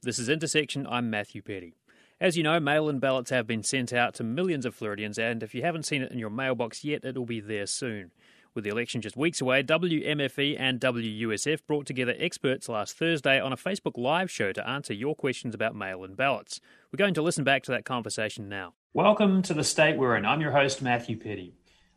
[0.00, 0.86] This is Intersection.
[0.88, 1.74] I'm Matthew Peddie.
[2.20, 5.42] As you know, mail in ballots have been sent out to millions of Floridians, and
[5.42, 8.12] if you haven't seen it in your mailbox yet, it'll be there soon.
[8.54, 13.52] With the election just weeks away, WMFE and WUSF brought together experts last Thursday on
[13.52, 16.60] a Facebook Live show to answer your questions about mail in ballots.
[16.92, 18.74] We're going to listen back to that conversation now.
[18.92, 20.24] Welcome to the state we're in.
[20.24, 21.54] I'm your host, Matthew Peddie.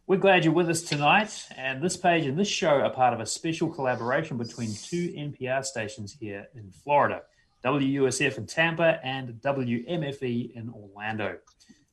[0.07, 3.20] We're glad you're with us tonight, and this page and this show are part of
[3.20, 7.21] a special collaboration between two NPR stations here in Florida.
[7.64, 11.38] WUSF in Tampa, and WMFE in Orlando.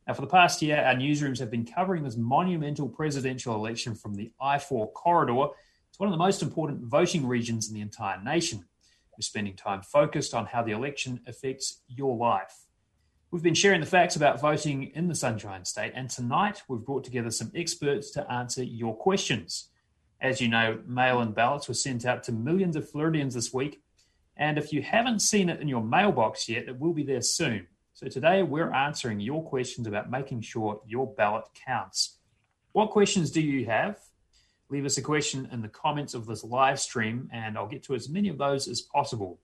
[0.06, 4.14] Now, for the past year, our newsrooms have been covering this monumental presidential election from
[4.14, 5.48] the I 4 corridor.
[5.90, 8.64] It's one of the most important voting regions in the entire nation.
[9.12, 12.66] We're spending time focused on how the election affects your life.
[13.30, 17.04] We've been sharing the facts about voting in the Sunshine State, and tonight we've brought
[17.04, 19.68] together some experts to answer your questions.
[20.18, 23.82] As you know, mail in ballots were sent out to millions of Floridians this week,
[24.38, 27.66] and if you haven't seen it in your mailbox yet, it will be there soon.
[27.92, 32.18] So today we're answering your questions about making sure your ballot counts.
[32.72, 33.98] What questions do you have?
[34.70, 37.94] Leave us a question in the comments of this live stream, and I'll get to
[37.94, 39.40] as many of those as possible.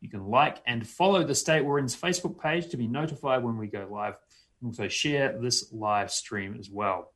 [0.00, 3.56] You can like and follow the State We're In's Facebook page to be notified when
[3.56, 4.16] we go live,
[4.60, 7.13] and also share this live stream as well.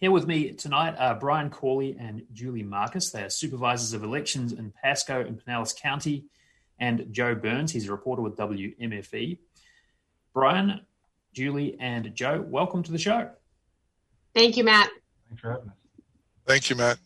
[0.00, 3.10] Here with me tonight are Brian Corley and Julie Marcus.
[3.10, 6.26] They are supervisors of elections in Pasco and Pinellas County,
[6.78, 7.72] and Joe Byrnes.
[7.72, 9.38] He's a reporter with WMFE.
[10.32, 10.82] Brian,
[11.32, 13.28] Julie, and Joe, welcome to the show.
[14.36, 14.88] Thank you, Matt.
[15.28, 15.74] Thanks for having us.
[16.46, 16.98] Thank you, Matt.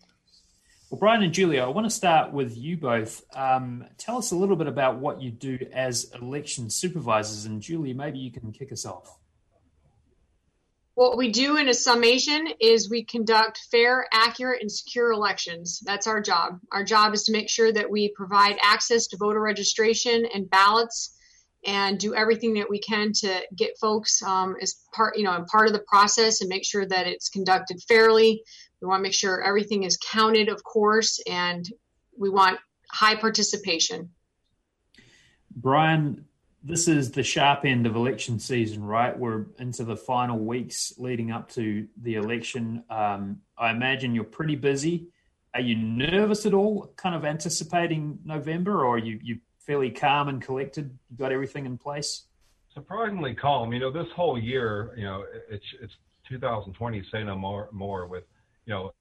[0.90, 3.24] Well, Brian and Julia, I want to start with you both.
[3.34, 7.94] Um, tell us a little bit about what you do as election supervisors, and Julie,
[7.94, 9.16] maybe you can kick us off.
[10.94, 15.80] What we do in a summation is we conduct fair, accurate, and secure elections.
[15.84, 16.60] That's our job.
[16.70, 21.16] Our job is to make sure that we provide access to voter registration and ballots
[21.64, 25.66] and do everything that we can to get folks um, as part, you know, part
[25.66, 28.42] of the process and make sure that it's conducted fairly.
[28.80, 31.64] We want to make sure everything is counted, of course, and
[32.18, 32.58] we want
[32.90, 34.10] high participation.
[35.54, 36.26] Brian,
[36.64, 39.16] this is the sharp end of election season, right?
[39.16, 42.84] We're into the final weeks leading up to the election.
[42.88, 45.08] Um, I imagine you're pretty busy.
[45.54, 50.40] Are you nervous at all, kind of anticipating November, or you you fairly calm and
[50.40, 50.96] collected?
[51.10, 52.26] You got everything in place?
[52.72, 53.72] Surprisingly calm.
[53.72, 55.92] You know, this whole year, you know, it's it's
[56.28, 57.04] 2020.
[57.12, 57.68] Say no more.
[57.72, 58.24] More with,
[58.66, 58.92] you know,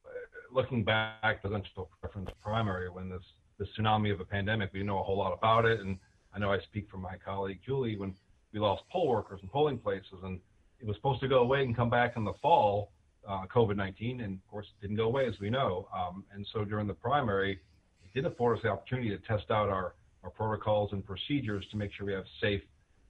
[0.52, 3.24] looking back, presidential preference primary when this
[3.60, 6.00] this tsunami of a pandemic, we know a whole lot about it and
[6.34, 8.14] I know I speak for my colleague Julie when
[8.54, 10.40] we lost poll workers and polling places, and
[10.80, 12.92] it was supposed to go away and come back in the fall,
[13.28, 15.88] uh, COVID 19, and of course it didn't go away as we know.
[15.96, 17.60] Um, and so during the primary,
[18.04, 19.94] it did afford us the opportunity to test out our,
[20.24, 22.62] our protocols and procedures to make sure we have safe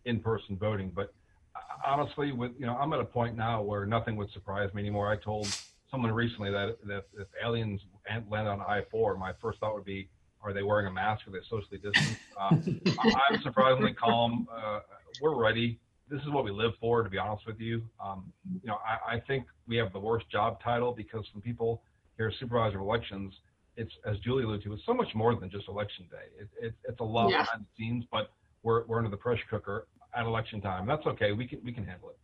[0.05, 0.91] in-person voting.
[0.93, 1.13] But
[1.55, 4.81] uh, honestly, with you know, I'm at a point now where nothing would surprise me
[4.81, 5.11] anymore.
[5.11, 5.47] I told
[5.89, 7.81] someone recently that, that if aliens
[8.29, 10.09] land on I-4, my first thought would be,
[10.43, 11.27] are they wearing a mask?
[11.27, 12.19] Are they socially distanced?
[12.39, 12.55] Uh,
[13.29, 14.47] I'm surprisingly calm.
[14.51, 14.79] Uh,
[15.21, 15.79] we're ready.
[16.09, 17.81] This is what we live for, to be honest with you.
[18.03, 18.31] Um,
[18.61, 21.83] you know, I, I, think we have the worst job title because when people
[22.17, 23.33] hear supervisor of elections,
[23.77, 26.43] it's as Julie alluded to, it's so much more than just election day.
[26.43, 27.43] It, it, it's a lot yeah.
[27.43, 28.31] behind the scenes, but
[28.63, 30.85] we're we're under the pressure cooker at election time.
[30.85, 31.31] That's okay.
[31.31, 32.17] We can we can handle it.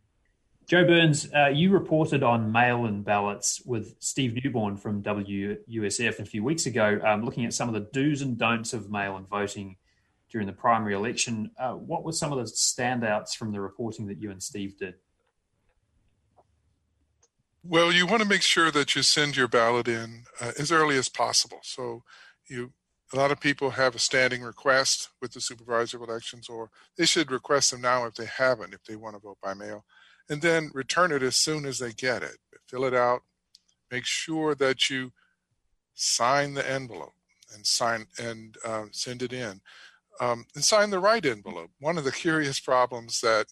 [0.68, 6.24] Joe Byrnes, uh, you reported on mail in ballots with Steve Newborn from WUSF a
[6.26, 9.24] few weeks ago, um, looking at some of the do's and don'ts of mail in
[9.24, 9.76] voting
[10.30, 11.50] during the primary election.
[11.58, 14.96] Uh, what were some of the standouts from the reporting that you and Steve did?
[17.64, 20.98] Well, you want to make sure that you send your ballot in uh, as early
[20.98, 21.60] as possible.
[21.62, 22.02] So,
[22.46, 22.72] you
[23.14, 26.68] a lot of people have a standing request with the supervisor of elections, or
[26.98, 29.86] they should request them now if they haven't, if they want to vote by mail
[30.28, 32.38] and then return it as soon as they get it.
[32.66, 33.22] Fill it out.
[33.90, 35.12] Make sure that you
[35.94, 37.14] sign the envelope
[37.54, 39.60] and sign and uh, send it in.
[40.20, 41.70] Um, and sign the right envelope.
[41.80, 43.46] One of the curious problems that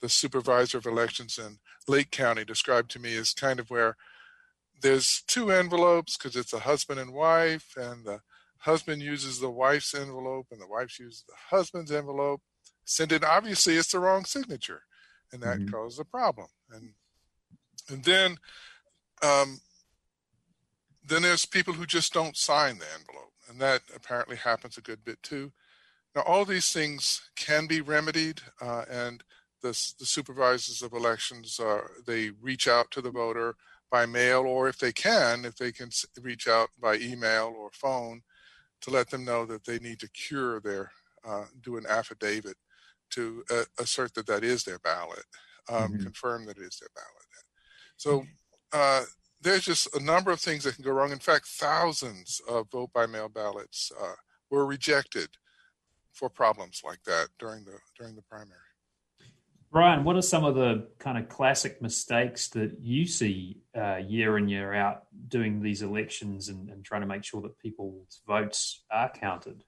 [0.00, 1.58] the supervisor of elections in
[1.88, 3.96] Lake County described to me is kind of where
[4.82, 8.20] there's two envelopes because it's a husband and wife, and the
[8.58, 12.42] husband uses the wife's envelope and the wife uses the husband's envelope.
[12.84, 13.24] Send it.
[13.24, 14.82] Obviously, it's the wrong signature
[15.34, 15.74] and that mm-hmm.
[15.74, 16.46] causes a problem.
[16.72, 16.94] And
[17.90, 18.38] and then
[19.22, 19.60] um,
[21.06, 25.04] then there's people who just don't sign the envelope, and that apparently happens a good
[25.04, 25.52] bit too.
[26.14, 29.22] Now, all these things can be remedied, uh, and
[29.60, 33.56] the, the supervisors of elections uh, they reach out to the voter
[33.90, 35.90] by mail, or if they can, if they can
[36.22, 38.22] reach out by email or phone
[38.82, 40.92] to let them know that they need to cure their
[41.26, 42.56] uh, do an affidavit
[43.10, 45.24] to uh, assert that that is their ballot,
[45.68, 46.02] um, Mhm.
[46.02, 47.10] confirm that it is their ballot.
[47.96, 48.26] So
[48.72, 49.04] uh,
[49.40, 51.12] there's just a number of things that can go wrong.
[51.12, 54.16] In fact, thousands of vote by mail ballots uh,
[54.50, 55.28] were rejected
[56.12, 58.58] for problems like that during the during the primary.
[59.70, 64.38] Brian, what are some of the kind of classic mistakes that you see uh, year
[64.38, 68.84] in, year out doing these elections and, and trying to make sure that people's votes
[68.92, 69.64] are counted?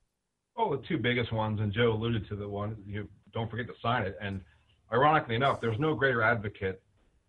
[0.56, 3.75] Well, the two biggest ones, and Joe alluded to the one, you don't forget to
[3.83, 4.17] sign it.
[4.21, 4.41] And
[4.93, 6.81] ironically enough, there's no greater advocate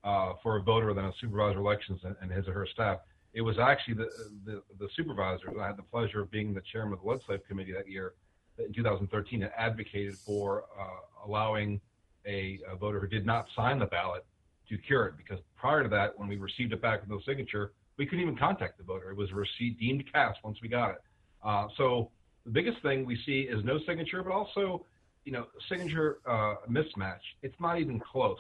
[0.03, 2.99] uh, for a voter than a supervisor elections and, and, his or her staff.
[3.33, 4.09] It was actually the,
[4.45, 5.53] the, the supervisors.
[5.59, 8.13] I had the pleasure of being the chairman of the legislative committee that year
[8.57, 11.81] in 2013 that advocated for uh, allowing
[12.25, 14.25] a, a, voter who did not sign the ballot
[14.69, 17.73] to cure it because prior to that, when we received it back with no signature,
[17.97, 19.11] we couldn't even contact the voter.
[19.11, 21.01] It was a receipt deemed cast once we got it.
[21.43, 22.11] Uh, so
[22.45, 24.85] the biggest thing we see is no signature, but also,
[25.27, 27.19] you know, signature uh, mismatch.
[27.41, 28.39] It's not even close.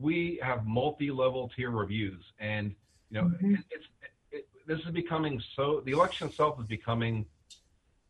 [0.00, 2.74] We have multi-level tier reviews, and
[3.08, 3.54] you know, mm-hmm.
[3.54, 3.86] it, it's
[4.32, 5.80] it, this is becoming so.
[5.86, 7.24] The election itself is becoming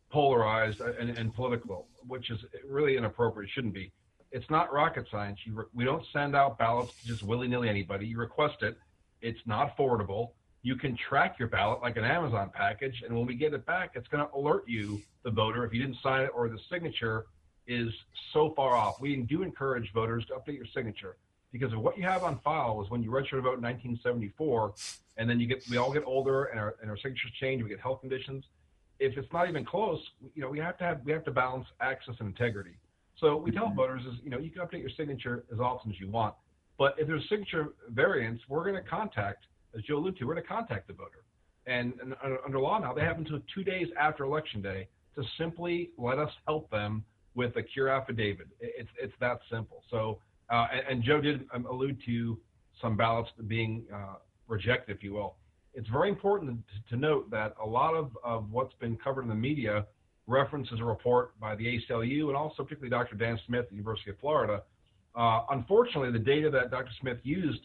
[0.09, 3.47] polarized and, and political, which is really inappropriate.
[3.47, 3.91] It shouldn't be
[4.31, 5.37] it's not rocket science.
[5.45, 8.07] You re- we don't send out ballots to just willy nilly anybody.
[8.07, 8.75] You request it.
[9.21, 10.31] It's not forwardable.
[10.63, 13.91] You can track your ballot like an Amazon package, and when we get it back,
[13.93, 17.27] it's going to alert you, the voter, if you didn't sign it or the signature
[17.67, 17.91] is
[18.33, 19.01] so far off.
[19.01, 21.17] We do encourage voters to update your signature
[21.51, 24.73] because of what you have on file is when you registered to vote in 1974,
[25.17, 27.63] and then you get we all get older and our and our signatures change.
[27.63, 28.43] We get health conditions.
[28.99, 29.99] If it's not even close,
[30.33, 32.77] you know we have to have we have to balance access and integrity.
[33.17, 33.77] So we tell mm-hmm.
[33.77, 36.35] voters is, you know, you can update your signature as often as you want,
[36.77, 39.45] but if there's signature variance, we're going to contact,
[39.75, 41.23] as Joe alluded to, we're going to contact the voter.
[41.67, 42.13] And, and
[42.45, 46.31] under law now, they have until two days after election day to simply let us
[46.45, 47.03] help them
[47.35, 48.47] with a cure affidavit.
[48.59, 49.83] It's it's that simple.
[49.91, 52.37] So, uh, and, and, Joe did um, allude to
[52.81, 54.15] some ballots being uh,
[54.47, 55.35] rejected, if you will.
[55.73, 59.29] It's very important to, to note that a lot of, of what's been covered in
[59.29, 59.85] the media
[60.27, 63.15] references a report by the ACLU and also particularly Dr.
[63.15, 64.63] Dan Smith at the University of Florida.
[65.15, 66.91] Uh, unfortunately, the data that Dr.
[66.99, 67.61] Smith used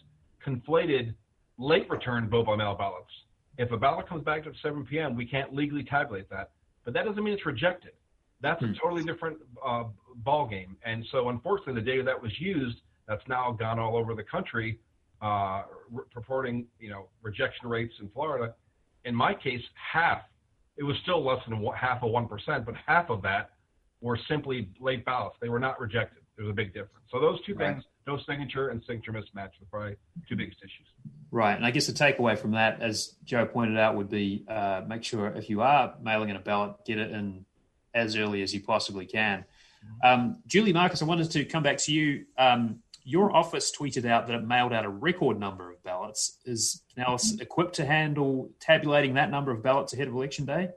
[0.47, 1.15] conflated
[1.59, 3.11] late return vote by mail ballots.
[3.59, 6.51] If a ballot comes back at 7 p.m., we can't legally tabulate that,
[6.85, 7.93] but that doesn't mean it's rejected.
[8.41, 8.71] That's hmm.
[8.71, 9.85] a totally different uh,
[10.17, 10.77] ball game.
[10.85, 14.79] And so, unfortunately, the data that was used that's now gone all over the country,
[15.21, 18.55] uh, re- purporting you know rejection rates in Florida.
[19.05, 20.23] In my case, half
[20.81, 23.51] it was still less than half of 1%, but half of that
[24.01, 25.37] were simply late ballots.
[25.41, 26.23] They were not rejected.
[26.37, 27.05] There's a big difference.
[27.11, 27.75] So those two right.
[27.75, 29.97] things, no signature and signature mismatch, were probably
[30.27, 30.87] two biggest issues.
[31.31, 31.55] Right.
[31.55, 35.05] And I guess the takeaway from that, as Joe pointed out, would be uh, make
[35.05, 37.45] sure if you are mailing in a ballot, get it in
[37.95, 39.45] as early as you possibly can.
[39.85, 40.21] Mm-hmm.
[40.21, 42.27] Um, Julie Marcus, I wanted to come back to you.
[42.39, 46.39] Um, your office tweeted out that it mailed out a record number of ballots.
[46.45, 47.43] Is Pinellas mm-hmm.
[47.43, 50.69] equipped to handle tabulating that number of ballots ahead of election day?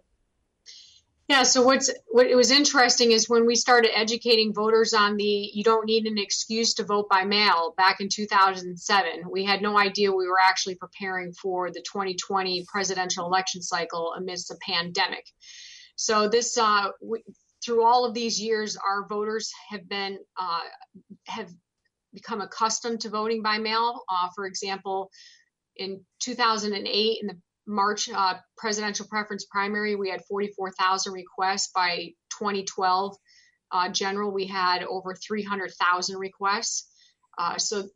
[1.30, 5.52] Yeah, so what's what it was interesting is when we started educating voters on the
[5.54, 9.80] you don't need an excuse to vote by mail back in 2007, we had no
[9.80, 15.26] idea we were actually preparing for the 2020 presidential election cycle amidst a pandemic.
[16.04, 17.24] So this uh, we,
[17.64, 20.60] through all of these years, our voters have been uh,
[21.28, 21.50] have
[22.14, 24.02] become accustomed to voting by mail.
[24.10, 25.10] Uh, for example,
[25.78, 31.72] in 2008, in the March uh, presidential preference primary, we had 44,000 requests.
[31.74, 33.16] By 2012
[33.72, 36.90] uh, general, we had over 300,000 requests.
[37.38, 37.88] Uh, so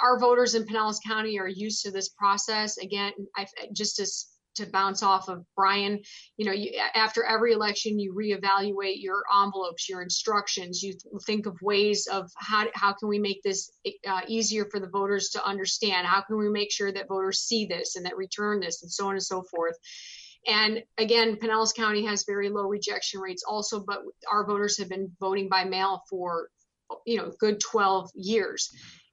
[0.00, 2.78] our voters in Pinellas County are used to this process.
[2.78, 4.28] Again, I, just as
[4.60, 6.00] to bounce off of Brian,
[6.36, 10.82] you know, you, after every election, you reevaluate your envelopes, your instructions.
[10.82, 13.70] You th- think of ways of how how can we make this
[14.06, 16.06] uh, easier for the voters to understand?
[16.06, 19.06] How can we make sure that voters see this and that return this, and so
[19.06, 19.76] on and so forth.
[20.46, 24.00] And again, Pinellas County has very low rejection rates also, but
[24.30, 26.48] our voters have been voting by mail for
[27.06, 28.70] you know good 12 years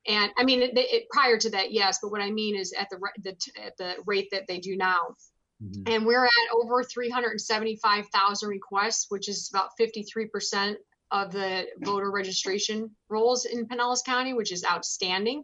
[0.07, 2.89] and I mean, it, it, prior to that, yes, but what I mean is at
[2.89, 5.15] the the at the rate that they do now.
[5.63, 5.93] Mm-hmm.
[5.93, 10.75] And we're at over 375,000 requests, which is about 53%
[11.11, 15.43] of the voter registration rolls in Pinellas County, which is outstanding.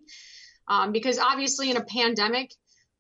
[0.68, 2.54] Um, because obviously, in a pandemic,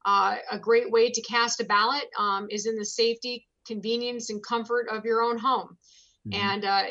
[0.05, 4.43] uh, a great way to cast a ballot um, is in the safety, convenience, and
[4.43, 5.77] comfort of your own home.
[6.27, 6.41] Mm-hmm.
[6.41, 6.83] And, uh,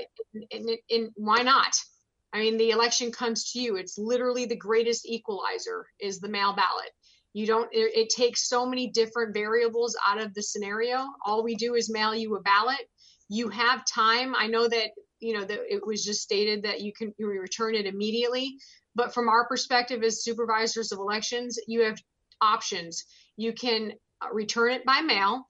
[0.50, 1.74] and, and why not?
[2.32, 3.76] I mean, the election comes to you.
[3.76, 6.90] It's literally the greatest equalizer is the mail ballot.
[7.32, 11.06] You don't, it, it, takes so many different variables out of the scenario.
[11.24, 12.80] All we do is mail you a ballot.
[13.28, 14.34] You have time.
[14.36, 14.90] I know that
[15.22, 18.56] you know, that it was just stated that you can you return it immediately.
[18.94, 21.98] But from our perspective as supervisors of elections, you have
[22.42, 23.04] options.
[23.36, 25.48] You can uh, return it by mail,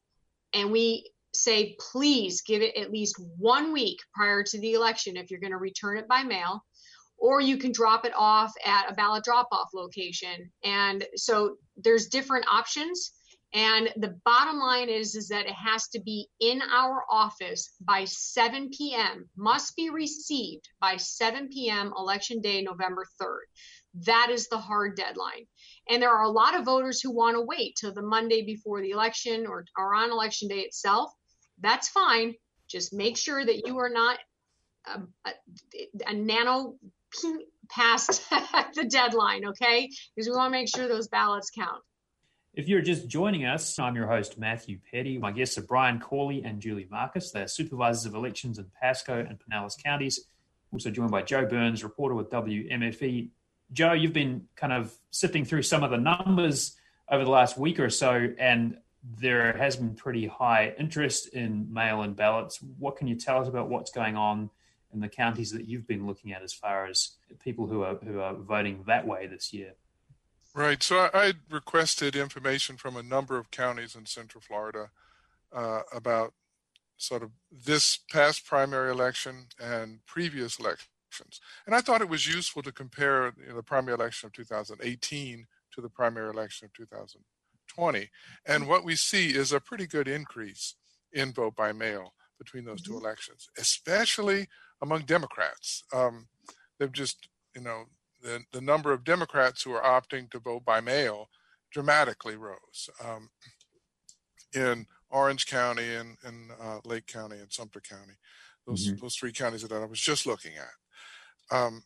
[0.52, 5.30] and we say please give it at least one week prior to the election if
[5.30, 6.62] you're going to return it by mail
[7.22, 10.50] or you can drop it off at a ballot drop off location.
[10.64, 13.12] And so there's different options.
[13.54, 18.06] And the bottom line is is that it has to be in our office by
[18.06, 23.44] 7 p.m must be received by 7 p.m election day november 3rd
[24.06, 25.46] that is the hard deadline.
[25.88, 28.80] And there are a lot of voters who want to wait till the monday before
[28.80, 31.12] the election or, or on election day itself.
[31.60, 32.34] That's fine.
[32.68, 34.18] Just make sure that you are not
[34.92, 35.30] um, a,
[35.74, 36.76] a, a nano
[37.68, 38.28] past
[38.74, 39.88] the deadline, okay?
[40.14, 41.82] Because we want to make sure those ballots count.
[42.54, 45.16] If you're just joining us, I'm your host, Matthew Peddie.
[45.16, 47.30] My guests are Brian Corley and Julie Marcus.
[47.30, 50.26] They're supervisors of elections in Pasco and Pinellas counties.
[50.70, 53.30] Also joined by Joe Byrnes, reporter with WMFE.
[53.72, 56.76] Joe, you've been kind of sifting through some of the numbers
[57.10, 58.76] over the last week or so, and
[59.18, 62.60] there has been pretty high interest in mail in ballots.
[62.78, 64.50] What can you tell us about what's going on
[64.92, 68.20] in the counties that you've been looking at as far as people who are who
[68.20, 69.74] are voting that way this year?
[70.54, 70.82] Right.
[70.82, 74.90] So I, I requested information from a number of counties in Central Florida
[75.52, 76.34] uh, about
[76.96, 82.62] sort of this past primary election and previous elections, and I thought it was useful
[82.62, 88.10] to compare you know, the primary election of 2018 to the primary election of 2020.
[88.46, 90.74] And what we see is a pretty good increase
[91.12, 93.04] in vote by mail between those two mm-hmm.
[93.04, 94.48] elections, especially
[94.82, 95.84] among Democrats.
[95.94, 96.26] Um,
[96.78, 97.84] they've just, you know,
[98.20, 101.28] the, the number of Democrats who are opting to vote by mail
[101.70, 103.30] dramatically rose um,
[104.54, 108.14] in Orange County and, and uh, Lake County and Sumter County,
[108.66, 109.00] those mm-hmm.
[109.00, 111.56] those three counties that I was just looking at.
[111.56, 111.84] Um,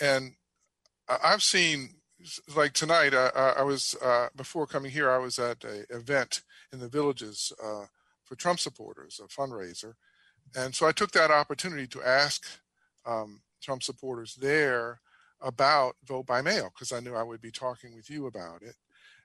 [0.00, 0.32] and
[1.08, 1.96] I've seen
[2.54, 5.10] like tonight, uh, I was uh, before coming here.
[5.10, 7.86] I was at an event in the villages uh,
[8.24, 9.94] for Trump supporters, a fundraiser,
[10.54, 12.46] and so I took that opportunity to ask
[13.06, 15.00] um, Trump supporters there
[15.40, 18.76] about vote by mail because I knew I would be talking with you about it.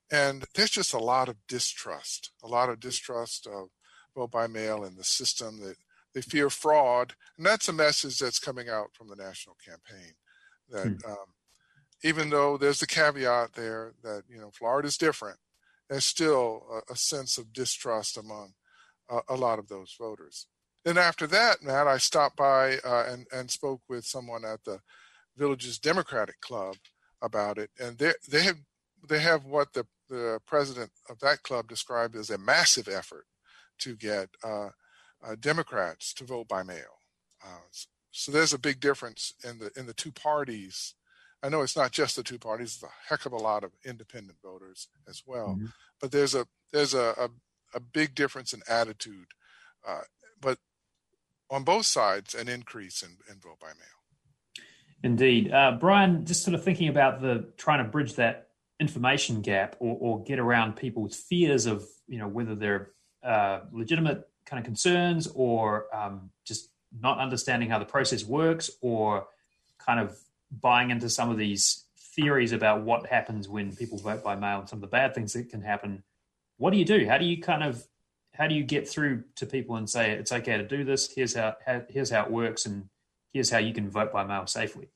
[0.10, 3.70] And there's just a lot of distrust, a lot of distrust of
[4.16, 5.76] vote by mail and the system that
[6.14, 10.14] they fear fraud, and that's a message that's coming out from the national campaign
[10.70, 10.88] that.
[10.88, 11.12] Hmm.
[11.12, 11.26] Um,
[12.04, 15.40] even though there's the caveat there that you know Florida is different,
[15.90, 18.54] there's still a, a sense of distrust among
[19.10, 20.48] uh, a lot of those voters.
[20.88, 24.80] Then after that, Matt, I stopped by uh, and and spoke with someone at the
[25.36, 26.78] Villages Democratic Club
[27.22, 28.56] about it, and they they have
[29.10, 33.26] they have what the the president of that club described as a massive effort
[33.80, 34.70] to get uh,
[35.22, 37.02] uh Democrats to vote by mail.
[37.44, 37.68] Uh,
[38.12, 40.96] so there's a big difference in the in the two parties
[41.44, 43.72] I know it's not just the two parties; it's a heck of a lot of
[43.84, 45.50] independent voters as well.
[45.50, 45.66] Mm-hmm.
[46.00, 47.30] But there's a there's a, a,
[47.76, 49.28] a big difference in attitude,
[49.86, 50.04] uh,
[50.40, 50.58] but
[51.50, 53.98] on both sides, an increase in, in vote by mail.
[55.04, 56.26] Indeed, uh, Brian.
[56.26, 58.50] Just sort of thinking about the trying to bridge that
[58.80, 62.92] information gap or, or get around people's fears of you know whether they're
[63.24, 69.28] uh, legitimate kind of concerns or um, just not understanding how the process works or
[69.78, 70.18] kind of
[70.62, 71.86] buying into some of these
[72.16, 75.34] theories about what happens when people vote by mail and some of the bad things
[75.34, 76.04] that can happen.
[76.58, 77.06] What do you do?
[77.08, 77.86] How do you kind of
[78.38, 81.12] how do you get through to people and say it's okay to do this?
[81.14, 82.90] Here's how, how here's how it works, and
[83.34, 84.90] here's how you can vote by mail safely.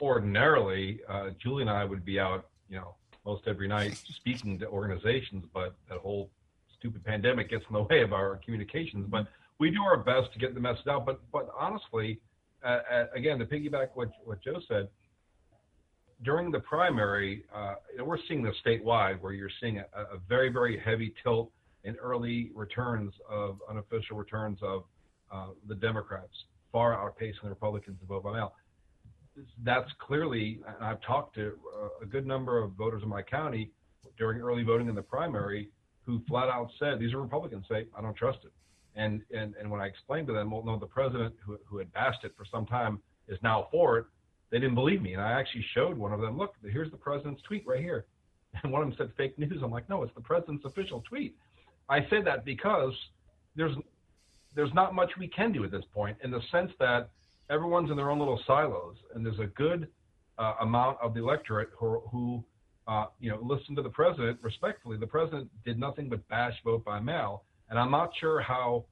[0.00, 2.94] Ordinarily, uh, Julie and I would be out, you know,
[3.26, 6.30] most every night speaking to organizations, but that whole
[6.78, 9.06] stupid pandemic gets in the way of our communications.
[9.10, 9.26] But
[9.58, 11.04] we do our best to get the message out.
[11.04, 12.20] But but honestly,
[12.64, 14.88] uh, uh, again, to piggyback what what Joe said,
[16.22, 17.74] during the primary, uh,
[18.04, 21.50] we're seeing this statewide, where you're seeing a, a, very very heavy tilt
[21.84, 24.84] in early returns of unofficial returns of
[25.32, 26.32] uh, the Democrats,
[26.72, 28.54] far outpacing the Republicans in vote by mail.
[29.64, 33.70] That's clearly, and I've talked to uh, a good number of voters in my county
[34.18, 35.70] during early voting in the primary
[36.04, 37.64] who flat out said, "These are Republicans.
[37.68, 38.52] Say I don't trust it."
[38.96, 41.92] And, and, and when I explained to them, well, no, the president who, who had
[41.92, 44.06] bashed it for some time is now for it,
[44.50, 45.12] they didn't believe me.
[45.12, 48.06] And I actually showed one of them, look, here's the president's tweet right here.
[48.64, 49.60] And one of them said fake news.
[49.62, 51.36] I'm like, no, it's the president's official tweet.
[51.90, 52.94] I say that because
[53.56, 53.76] there's
[54.54, 57.10] there's not much we can do at this point in the sense that
[57.50, 59.88] everyone's in their own little silos, and there's a good
[60.38, 62.44] uh, amount of the electorate who, who
[62.88, 64.96] uh, you know, listen to the president respectfully.
[64.96, 68.84] The president did nothing but bash vote by mail, and I'm not sure how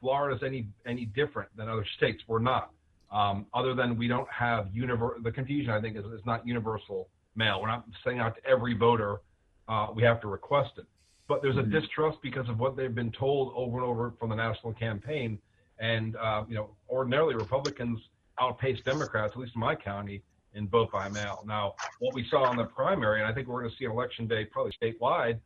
[0.00, 2.22] Florida is any any different than other states.
[2.26, 2.70] We're not.
[3.12, 7.08] Um, other than we don't have univer- the confusion, I think, is, is not universal
[7.36, 7.60] mail.
[7.60, 9.20] We're not saying out to every voter
[9.68, 10.86] uh, we have to request it.
[11.26, 11.72] But there's a mm-hmm.
[11.72, 15.38] distrust because of what they've been told over and over from the national campaign.
[15.78, 17.98] And, uh, you know, ordinarily Republicans
[18.38, 20.22] outpace Democrats, at least in my county,
[20.54, 21.42] in vote by mail.
[21.46, 24.26] Now, what we saw in the primary, and I think we're going to see election
[24.26, 25.40] day probably statewide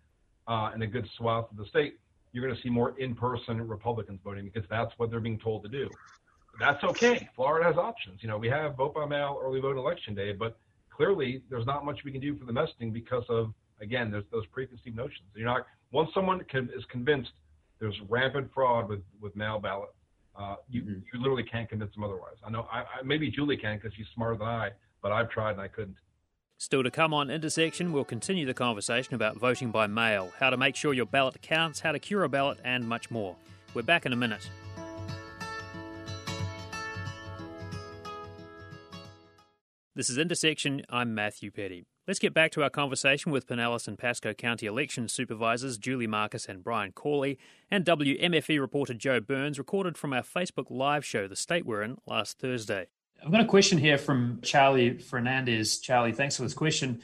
[0.46, 1.98] uh, in a good swath of the state,
[2.32, 5.68] you're going to see more in-person Republicans voting because that's what they're being told to
[5.68, 5.88] do.
[6.60, 7.28] That's okay.
[7.36, 8.22] Florida has options.
[8.22, 10.58] You know, we have vote by mail, early vote election day, but
[10.90, 14.46] clearly there's not much we can do for the messaging because of again there's those
[14.46, 15.28] preconceived notions.
[15.34, 17.30] You're not once someone can, is convinced
[17.80, 19.90] there's rampant fraud with with mail ballot,
[20.36, 20.92] uh, you mm-hmm.
[21.12, 22.36] you literally can't convince them otherwise.
[22.44, 24.70] I know I, I maybe Julie can because she's smarter than I,
[25.02, 25.96] but I've tried and I couldn't.
[26.60, 30.56] Still to come on Intersection, we'll continue the conversation about voting by mail, how to
[30.56, 33.36] make sure your ballot counts, how to cure a ballot, and much more.
[33.74, 34.50] We're back in a minute.
[39.98, 40.82] This is Intersection.
[40.88, 41.84] I'm Matthew Peddie.
[42.06, 46.46] Let's get back to our conversation with Pinellas and Pasco County election supervisors Julie Marcus
[46.46, 47.36] and Brian Corley,
[47.68, 51.96] and WMFE reporter Joe Byrnes, recorded from our Facebook live show, The State We're In,
[52.06, 52.86] last Thursday.
[53.26, 55.80] I've got a question here from Charlie Fernandez.
[55.80, 57.02] Charlie, thanks for this question.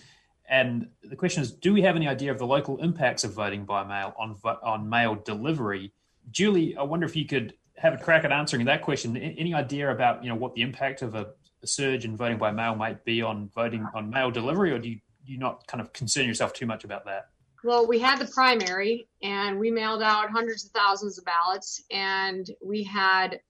[0.48, 3.64] And the question is Do we have any idea of the local impacts of voting
[3.64, 5.92] by mail on, on mail delivery?
[6.30, 9.16] Julie, I wonder if you could have a crack at answering that question.
[9.16, 11.30] Any idea about you know what the impact of a,
[11.64, 14.90] a surge in voting by mail might be on voting on mail delivery, or do
[14.90, 17.30] you, you not kind of concern yourself too much about that?
[17.64, 22.48] Well, we had the primary and we mailed out hundreds of thousands of ballots, and
[22.64, 23.40] we had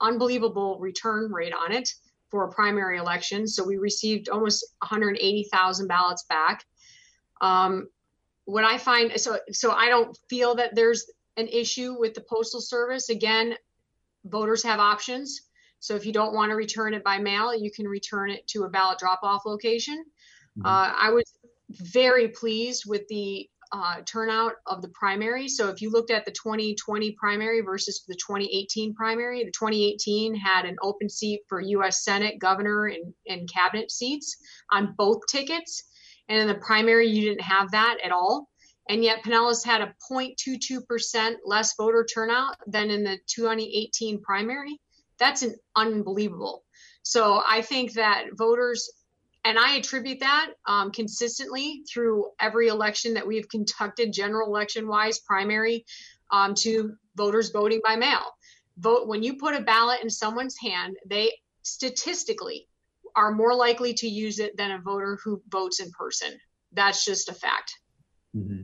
[0.00, 1.88] unbelievable return rate on it
[2.30, 3.46] for a primary election.
[3.46, 6.64] So we received almost 180,000 ballots back.
[7.40, 7.88] Um,
[8.44, 12.60] what I find so so I don't feel that there's an issue with the postal
[12.60, 13.10] service.
[13.10, 13.54] Again,
[14.24, 15.47] voters have options.
[15.80, 18.64] So if you don't want to return it by mail, you can return it to
[18.64, 20.04] a ballot drop-off location.
[20.58, 20.66] Mm-hmm.
[20.66, 21.24] Uh, I was
[21.70, 25.48] very pleased with the uh, turnout of the primary.
[25.48, 30.64] So if you looked at the 2020 primary versus the 2018 primary, the 2018 had
[30.64, 32.02] an open seat for U.S.
[32.04, 34.36] Senate, governor, and, and cabinet seats
[34.72, 35.84] on both tickets.
[36.28, 38.48] And in the primary, you didn't have that at all.
[38.88, 44.80] And yet Pinellas had a 0.22% less voter turnout than in the 2018 primary.
[45.18, 46.64] That's an unbelievable.
[47.02, 48.90] So I think that voters
[49.44, 55.20] and I attribute that um, consistently through every election that we've conducted, general election wise,
[55.20, 55.86] primary,
[56.30, 58.20] um, to voters voting by mail.
[58.78, 62.68] Vote when you put a ballot in someone's hand, they statistically
[63.16, 66.38] are more likely to use it than a voter who votes in person.
[66.72, 67.72] That's just a fact.
[68.36, 68.62] Mm-hmm.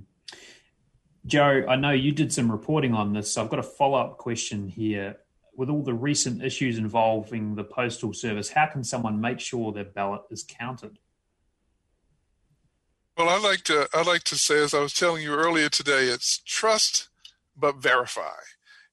[1.26, 4.18] Joe, I know you did some reporting on this, so I've got a follow up
[4.18, 5.16] question here
[5.56, 9.84] with all the recent issues involving the postal service, how can someone make sure their
[9.84, 10.98] ballot is counted?
[13.16, 16.06] Well, I like to I like to say, as I was telling you earlier today,
[16.06, 17.08] it's trust
[17.56, 18.40] but verify.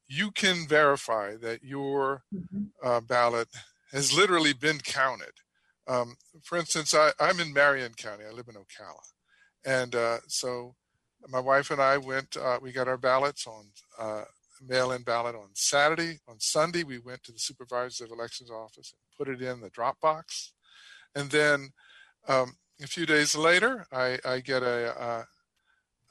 [0.08, 2.66] You can verify that your mm-hmm.
[2.84, 3.48] uh, ballot
[3.92, 5.34] has literally been counted.
[5.88, 8.24] Um, for instance, I, am in Marion County.
[8.30, 9.12] I live in Ocala,
[9.66, 10.76] and uh, so
[11.28, 12.38] my wife and I went.
[12.38, 13.66] Uh, we got our ballots on
[14.00, 14.26] uh,
[14.68, 16.20] mail-in ballot on Saturday.
[16.28, 19.70] On Sunday, we went to the supervisor of elections office and put it in the
[19.70, 20.54] drop box.
[21.16, 21.70] And then
[22.28, 25.24] um, a few days later, I, I get a uh,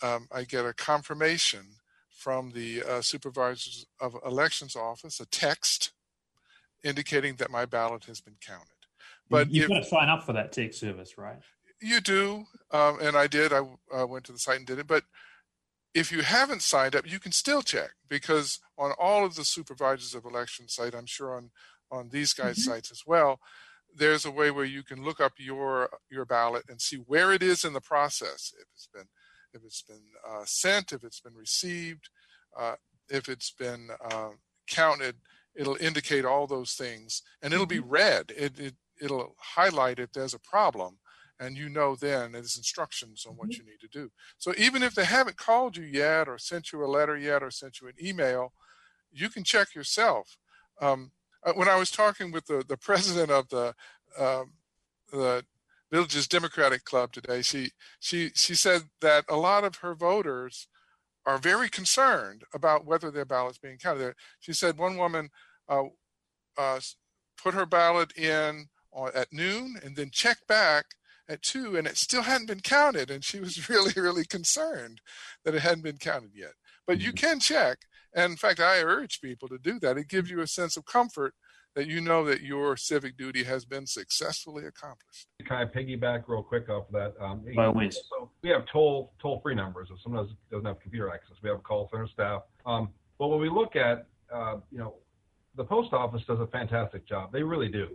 [0.03, 1.67] um, I get a confirmation
[2.11, 5.93] from the uh, supervisors of elections office, a text
[6.85, 8.67] indicating that my ballot has been counted.
[9.29, 11.39] But you've if, got to sign up for that text service, right?
[11.81, 13.53] You do, um, and I did.
[13.53, 13.61] I
[13.95, 15.05] uh, went to the site and did it, but
[15.95, 20.15] if you haven't signed up, you can still check because on all of the supervisors
[20.15, 21.51] of election site, I'm sure on
[21.93, 22.71] on these guys' mm-hmm.
[22.71, 23.41] sites as well,
[23.97, 27.43] there's a way where you can look up your your ballot and see where it
[27.43, 28.53] is in the process.
[28.57, 29.09] If it's been
[29.53, 32.09] if it's been uh, sent, if it's been received,
[32.57, 32.77] uh,
[33.09, 34.31] if it's been uh,
[34.69, 35.17] counted,
[35.57, 37.91] it'll indicate all those things, and it'll be mm-hmm.
[37.91, 38.33] red.
[38.37, 40.99] It, it it'll highlight if there's a problem
[41.41, 43.67] and you know then there's instructions on what mm-hmm.
[43.67, 44.11] you need to do.
[44.37, 47.51] So even if they haven't called you yet, or sent you a letter yet, or
[47.51, 48.53] sent you an email,
[49.11, 50.37] you can check yourself.
[50.81, 53.75] Um, uh, when I was talking with the, the president of the
[54.19, 54.53] um,
[55.11, 55.45] the
[55.91, 60.69] Villages Democratic Club today, she she she said that a lot of her voters
[61.27, 64.15] are very concerned about whether their ballot's being counted.
[64.41, 65.31] She said one woman
[65.69, 65.85] uh,
[66.57, 66.81] uh,
[67.43, 68.67] put her ballot in
[69.15, 70.85] at noon and then checked back
[71.31, 75.01] at two and it still hadn't been counted and she was really really concerned
[75.45, 76.53] that it hadn't been counted yet
[76.87, 77.27] but you mm-hmm.
[77.27, 77.79] can check
[78.15, 80.85] and in fact i urge people to do that it gives you a sense of
[80.85, 81.35] comfort
[81.77, 85.29] that you know that your civic duty has been successfully accomplished.
[85.47, 87.15] Can I piggyback real quick off of that?
[87.25, 87.97] Um, By all means.
[88.11, 89.89] So we have toll toll free numbers.
[89.91, 92.43] If someone doesn't, doesn't have computer access, we have a call center staff.
[92.67, 92.89] Um,
[93.19, 94.95] but when we look at, uh, you know,
[95.57, 97.33] the post office does a fantastic job.
[97.33, 97.89] They really do.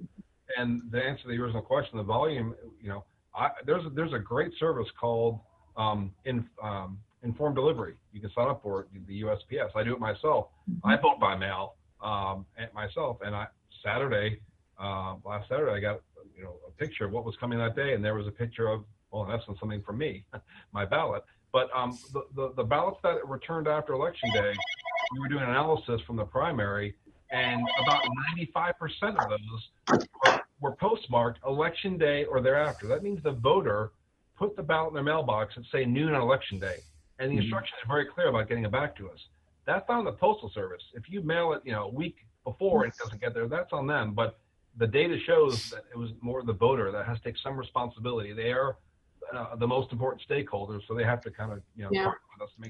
[0.57, 3.03] And to answer the original question, the volume, you know,
[3.35, 5.39] I, there's a, there's a great service called
[5.77, 7.95] um, in, um, informed delivery.
[8.13, 9.75] You can sign up for it, the USPS.
[9.75, 10.47] I do it myself.
[10.83, 13.47] I vote by mail um, myself, and I
[13.83, 14.39] Saturday,
[14.79, 16.01] uh, last Saturday, I got
[16.35, 18.67] you know a picture of what was coming that day, and there was a picture
[18.67, 20.25] of well, in essence, something from me,
[20.73, 21.23] my ballot.
[21.51, 24.53] But um, the, the, the ballots that returned after election day,
[25.13, 26.95] we were doing analysis from the primary,
[27.31, 28.01] and about
[28.37, 28.75] 95%
[29.17, 30.07] of those
[30.59, 32.87] were, postmarked election day or thereafter.
[32.87, 33.91] That means the voter
[34.37, 36.77] put the ballot in their mailbox at say noon on election day,
[37.19, 37.43] and the mm-hmm.
[37.43, 39.19] instructions are very clear about getting it back to us.
[39.65, 40.83] That's on the postal service.
[40.93, 43.73] If you mail it, you know, a week before and it doesn't get there, that's
[43.73, 44.13] on them.
[44.13, 44.37] But
[44.77, 48.33] the data shows that it was more the voter that has to take some responsibility.
[48.33, 48.77] They are
[49.33, 51.89] uh, the most important stakeholders, so they have to kind of you know.
[51.91, 52.11] Yeah.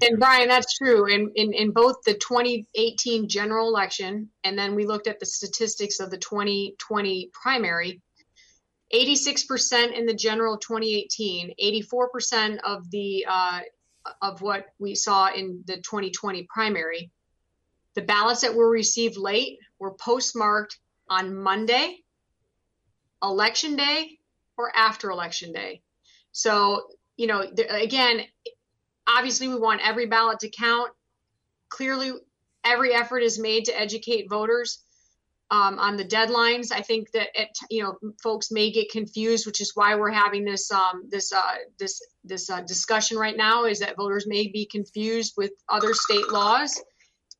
[0.02, 0.20] and.
[0.20, 1.08] Brian, that's true.
[1.08, 6.00] In, in in both the 2018 general election and then we looked at the statistics
[6.00, 8.02] of the 2020 primary.
[8.94, 13.62] 86% in the general 2018, 84% of the uh,
[14.22, 17.12] of what we saw in the 2020 primary.
[17.96, 20.78] The ballots that were received late were postmarked
[21.10, 21.98] on Monday,
[23.24, 24.20] election day,
[24.58, 25.82] or after election day.
[26.36, 28.26] So, you know, again,
[29.08, 30.92] obviously we want every ballot to count.
[31.70, 32.12] Clearly,
[32.66, 34.84] every effort is made to educate voters
[35.50, 36.74] um, on the deadlines.
[36.74, 40.44] I think that it, you know folks may get confused, which is why we're having
[40.44, 43.64] this um, this uh, this this uh, discussion right now.
[43.64, 46.84] Is that voters may be confused with other state laws,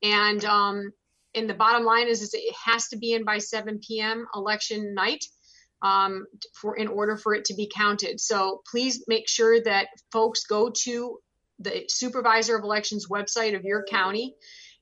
[0.04, 0.94] and um,
[1.34, 4.26] and the bottom line is, is it has to be in by 7 p.m.
[4.34, 5.26] election night
[5.82, 8.20] um, for in order for it to be counted.
[8.20, 11.20] So please make sure that folks go to
[11.60, 14.36] the supervisor of elections website of your county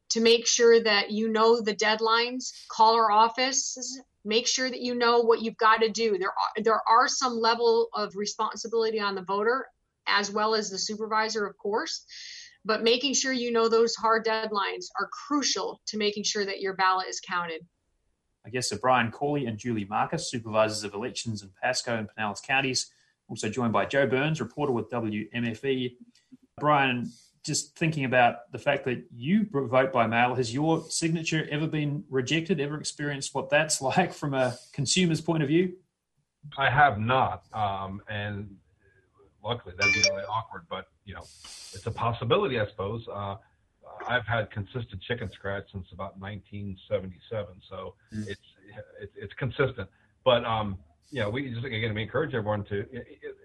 [0.09, 2.51] to make sure that you know the deadlines.
[2.69, 3.77] Call our office.
[4.25, 6.17] Make sure that you know what you've got to do.
[6.17, 9.67] There are, there are some level of responsibility on the voter
[10.07, 12.05] as well as the supervisor, of course.
[12.65, 16.75] But making sure you know those hard deadlines are crucial to making sure that your
[16.75, 17.61] ballot is counted.
[18.45, 22.43] I guess so Brian Corley and Julie Marcus, supervisors of elections in Pasco and Pinellas
[22.43, 22.91] counties,
[23.29, 25.95] also joined by Joe Byrnes, reporter with WMFE.
[26.59, 27.09] Brian,
[27.43, 32.03] just thinking about the fact that you vote by mail, has your signature ever been
[32.09, 32.59] rejected?
[32.59, 35.73] Ever experienced what that's like from a consumer's point of view?
[36.57, 38.57] I have not, um, and
[39.43, 40.63] luckily that'd be really awkward.
[40.69, 43.07] But you know, it's a possibility, I suppose.
[43.07, 43.35] Uh,
[44.07, 48.27] I've had consistent chicken scratch since about 1977, so mm.
[48.27, 48.41] it's,
[49.01, 49.89] it's it's consistent.
[50.23, 50.77] But um,
[51.11, 52.79] you know, we just again we encourage everyone to.
[52.79, 53.37] It, it,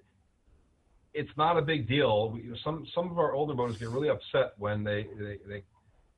[1.15, 2.31] it's not a big deal.
[2.31, 5.63] We, some some of our older voters get really upset when they they, they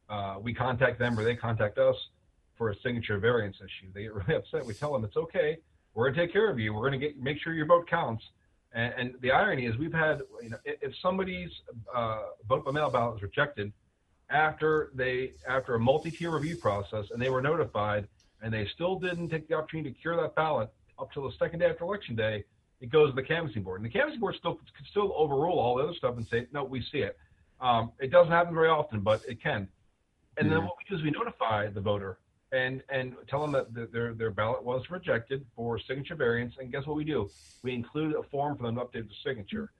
[0.08, 1.96] uh, we contact them or they contact us
[2.56, 3.90] for a signature variance issue.
[3.94, 4.64] They get really upset.
[4.64, 5.58] We tell them it's okay.
[5.94, 6.74] We're gonna take care of you.
[6.74, 8.22] We're gonna get make sure your vote counts.
[8.72, 11.50] And, and the irony is, we've had you know if somebody's
[11.94, 13.72] uh, vote by mail ballot is rejected
[14.30, 18.06] after they after a multi-tier review process and they were notified
[18.42, 21.58] and they still didn't take the opportunity to cure that ballot up till the second
[21.58, 22.44] day after election day
[22.80, 23.80] it goes to the canvassing board.
[23.80, 26.64] And the canvassing board still could still overrule all the other stuff and say, no,
[26.64, 27.18] we see it.
[27.60, 29.68] Um, it doesn't happen very often, but it can.
[30.38, 30.54] And yeah.
[30.54, 32.18] then what we do is we notify the voter
[32.52, 36.54] and and tell them that their their ballot was rejected for signature variance.
[36.58, 37.30] And guess what we do?
[37.62, 39.72] We include a form for them to update the signature.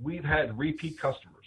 [0.00, 1.45] We've had repeat customers.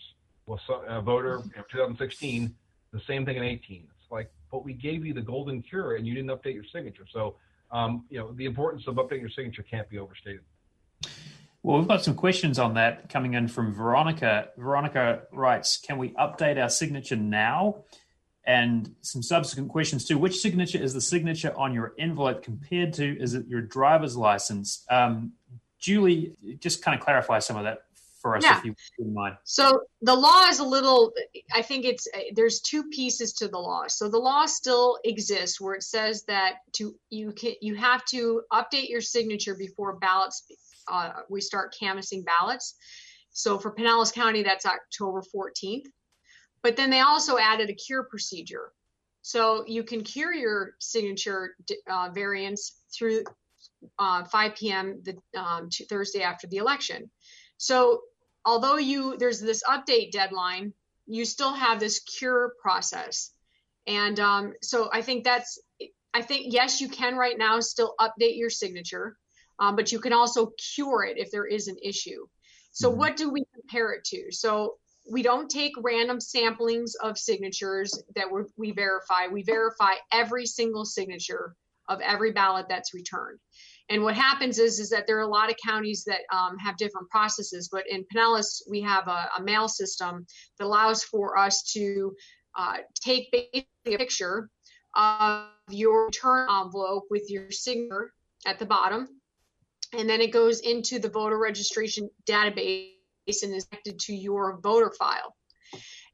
[0.50, 2.56] Well, a voter in 2016,
[2.92, 3.84] the same thing in 18.
[3.84, 7.06] It's like, but we gave you the golden cure and you didn't update your signature.
[7.14, 7.36] So,
[7.72, 10.42] um, you know, the importance of updating your signature can't be overstated.
[11.62, 14.50] Well, we've got some questions on that coming in from Veronica.
[14.58, 17.84] Veronica writes, Can we update our signature now?
[18.44, 20.18] And some subsequent questions too.
[20.18, 23.22] Which signature is the signature on your envelope compared to?
[23.22, 24.84] Is it your driver's license?
[24.90, 25.34] Um,
[25.78, 27.84] Julie, just kind of clarify some of that
[28.22, 28.60] for us, yeah.
[28.60, 29.36] if you wouldn't mind.
[29.44, 31.12] So the law is a little.
[31.54, 33.88] I think it's there's two pieces to the law.
[33.88, 38.42] So the law still exists where it says that to you can you have to
[38.52, 40.44] update your signature before ballots
[40.90, 42.76] uh, we start canvassing ballots.
[43.32, 45.86] So for Pinellas County, that's October 14th.
[46.62, 48.74] But then they also added a cure procedure.
[49.22, 51.56] So you can cure your signature
[51.90, 53.24] uh, variance through
[53.98, 55.02] uh, 5 p.m.
[55.04, 57.10] the um, Thursday after the election.
[57.58, 58.02] So
[58.46, 60.74] although you there's this update deadline,
[61.08, 63.32] you still have this cure process.
[63.88, 65.60] And um, so I think that's
[66.14, 69.18] I think yes, you can right now still update your signature,
[69.60, 72.26] um, but you can also cure it if there is an issue.
[72.72, 73.00] So mm-hmm.
[73.00, 74.32] what do we compare it to?
[74.32, 74.78] So
[75.12, 79.28] we don't take random samplings of signatures that we we verify.
[79.28, 81.56] We verify every single signature
[81.88, 83.40] of every ballot that's returned.
[83.90, 86.78] And what happens is, is that there are a lot of counties that um, have
[86.78, 90.26] different processes, but in Pinellas, we have a, a mail system
[90.58, 92.14] that allows for us to
[92.58, 94.50] uh, take basically a picture
[94.96, 98.12] of your return envelope with your signature
[98.46, 99.08] at the bottom.
[99.98, 102.92] And then it goes into the voter registration database
[103.44, 105.36] and is connected to your voter file.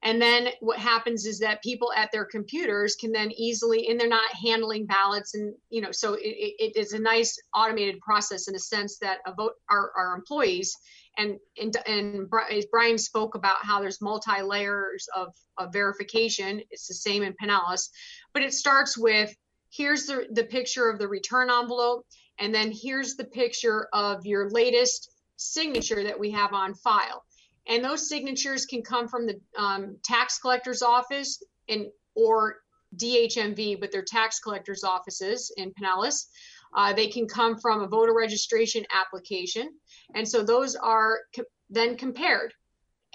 [0.05, 4.07] And then what happens is that people at their computers can then easily, and they're
[4.07, 8.53] not handling ballots, and you know, so it, it is a nice automated process in
[8.53, 10.77] a sense that a vote our, our employees
[11.17, 12.29] and and and
[12.69, 16.61] Brian spoke about how there's multi layers of, of verification.
[16.69, 17.89] It's the same in Pinellas,
[18.31, 19.35] but it starts with
[19.71, 22.05] here's the the picture of the return envelope,
[22.37, 27.24] and then here's the picture of your latest signature that we have on file
[27.67, 32.57] and those signatures can come from the um, tax collector's office and or
[32.95, 36.27] DHMV, but they're tax collector's offices in Pinellas.
[36.75, 39.69] Uh, they can come from a voter registration application,
[40.13, 42.53] and so those are co- then compared.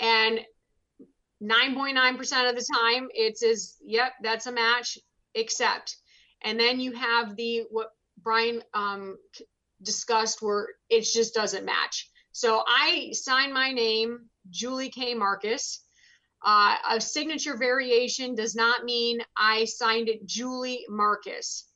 [0.00, 0.40] And
[1.42, 4.98] 9.9% of the time, it says, "Yep, that's a match,"
[5.34, 5.96] except.
[6.42, 9.16] And then you have the what Brian um,
[9.82, 12.10] discussed, where it just doesn't match.
[12.32, 15.14] So I sign my name Julie K.
[15.14, 15.84] Marcus.
[16.42, 21.66] Uh, a signature variation does not mean I signed it Julie Marcus.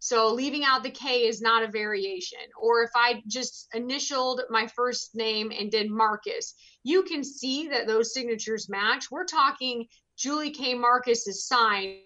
[0.00, 2.40] So leaving out the K is not a variation.
[2.60, 7.86] Or if I just initialed my first name and did Marcus, you can see that
[7.86, 9.10] those signatures match.
[9.10, 10.74] We're talking Julie K.
[10.74, 11.98] Marcus is signed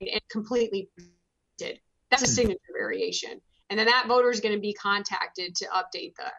[0.00, 0.88] and completely
[1.58, 1.80] did.
[2.10, 3.40] That's a signature variation.
[3.68, 6.34] And then that voter is going to be contacted to update that.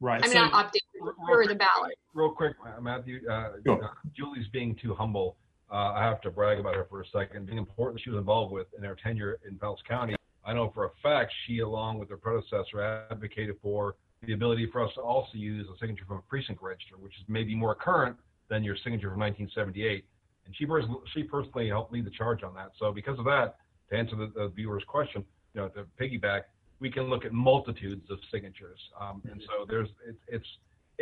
[0.00, 0.20] Right.
[0.22, 0.80] I mean, so, not update
[1.26, 1.98] for the ballot.
[2.14, 3.20] Real quick, Matthew.
[3.28, 3.84] Uh, sure.
[3.84, 5.36] uh, Julie's being too humble.
[5.70, 7.46] Uh, I have to brag about her for a second.
[7.46, 10.16] Being important she was involved with in her tenure in Phelps County.
[10.44, 13.94] I know for a fact she, along with her predecessor, advocated for
[14.26, 17.24] the ability for us to also use a signature from a precinct register, which is
[17.28, 18.16] maybe more current
[18.48, 20.04] than your signature from 1978.
[20.44, 20.84] And she, pers-
[21.14, 22.72] she personally helped lead the charge on that.
[22.78, 23.56] So because of that,
[23.90, 26.42] to answer the, the viewer's question, you know, to piggyback,
[26.80, 28.78] we can look at multitudes of signatures.
[29.00, 30.46] Um, and so there's it, it's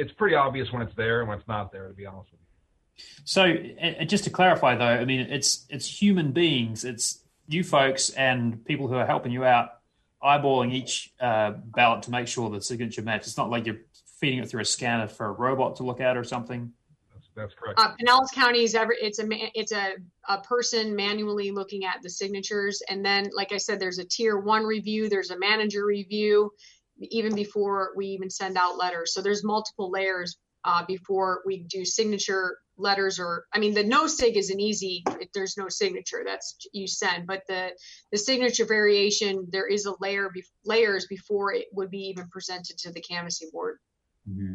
[0.01, 1.89] it's pretty obvious when it's there and when it's not there.
[1.89, 2.47] To be honest with you.
[3.25, 3.43] So
[4.01, 8.65] uh, just to clarify, though, I mean it's it's human beings, it's you folks and
[8.65, 9.71] people who are helping you out,
[10.23, 13.29] eyeballing each uh, ballot to make sure the signature matches.
[13.29, 13.81] It's not like you're
[14.21, 16.73] feeding it through a scanner for a robot to look at or something.
[17.37, 17.79] That's correct.
[17.79, 19.95] Uh, Pinellas County is every it's a it's a,
[20.29, 24.37] a person manually looking at the signatures, and then like I said, there's a tier
[24.37, 26.53] one review, there's a manager review,
[27.01, 29.15] even before we even send out letters.
[29.15, 34.07] So there's multiple layers uh, before we do signature letters or I mean the no
[34.07, 37.73] sig is an easy if there's no signature that's you send but the
[38.11, 42.79] the signature variation there is a layer be, layers before it would be even presented
[42.79, 43.77] to the canvassing board.
[44.27, 44.55] Mm-hmm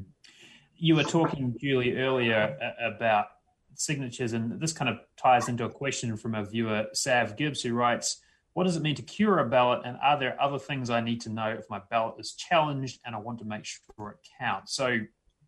[0.77, 3.27] you were talking, Julie, earlier about
[3.75, 7.73] signatures, and this kind of ties into a question from a viewer, Sav Gibbs, who
[7.73, 8.21] writes,
[8.56, 9.82] what does it mean to cure a ballot?
[9.84, 13.13] And are there other things I need to know if my ballot is challenged and
[13.13, 14.74] I want to make sure it counts?
[14.74, 15.00] So,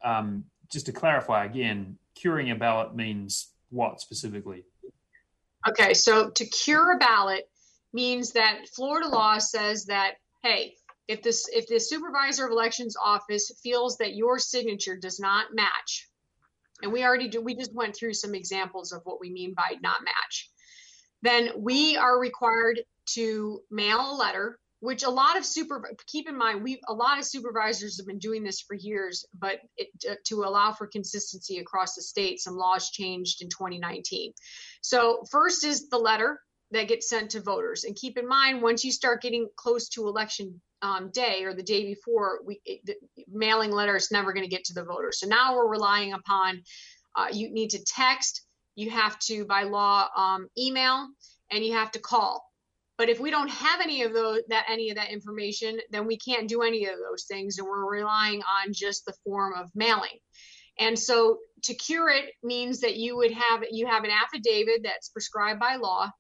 [0.04, 4.66] um, just to clarify again, curing a ballot means what specifically?
[5.70, 7.50] Okay, so to cure a ballot
[7.94, 10.76] means that Florida law says that, hey,
[11.08, 16.10] if this if the supervisor of elections office feels that your signature does not match
[16.84, 19.76] and we already do we just went through some examples of what we mean by
[19.82, 20.52] not match
[21.22, 22.82] then we are required
[23.14, 27.18] to mail a letter which a lot of super keep in mind we a lot
[27.18, 29.88] of supervisors have been doing this for years but it,
[30.26, 34.32] to allow for consistency across the state some laws changed in 2019
[34.82, 36.40] so first is the letter
[36.72, 40.08] that gets sent to voters and keep in mind once you start getting close to
[40.08, 44.50] election um, day or the day before, we it, mailing letter is never going to
[44.50, 45.12] get to the voter.
[45.12, 46.62] So now we're relying upon
[47.16, 48.44] uh, you need to text,
[48.76, 51.08] you have to by law um, email,
[51.52, 52.47] and you have to call.
[52.98, 56.18] But if we don't have any of those that any of that information, then we
[56.18, 60.20] can't do any of those things, and we're relying on just the form of mailing.
[60.80, 65.10] And so to cure it means that you would have you have an affidavit that's
[65.10, 66.12] prescribed by law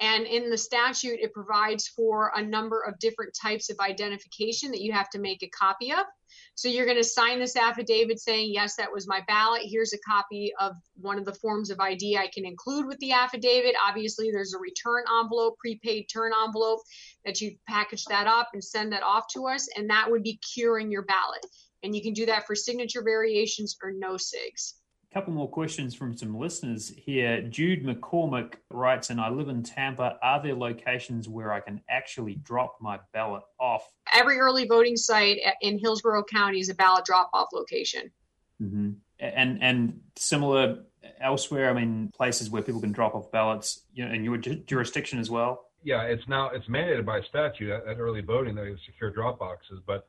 [0.00, 4.80] And in the statute, it provides for a number of different types of identification that
[4.80, 6.06] you have to make a copy of.
[6.54, 9.62] So you're going to sign this affidavit saying, yes, that was my ballot.
[9.64, 13.12] Here's a copy of one of the forms of ID I can include with the
[13.12, 13.74] affidavit.
[13.82, 16.80] Obviously, there's a return envelope, prepaid turn envelope
[17.24, 19.68] that you package that up and send that off to us.
[19.76, 21.44] And that would be curing your ballot.
[21.82, 24.74] And you can do that for signature variations or no SIGs.
[25.10, 27.42] A couple more questions from some listeners here.
[27.42, 30.16] Jude McCormick writes, and I live in Tampa.
[30.22, 33.90] Are there locations where I can actually drop my ballot off?
[34.14, 38.12] Every early voting site in Hillsborough County is a ballot drop off location.
[38.62, 38.90] Mm-hmm.
[39.18, 40.84] And and similar
[41.20, 45.18] elsewhere, I mean, places where people can drop off ballots, you know, in your jurisdiction
[45.18, 45.70] as well.
[45.82, 49.40] Yeah, it's now it's mandated by statute at, at early voting that you secure drop
[49.40, 49.80] boxes.
[49.84, 50.06] But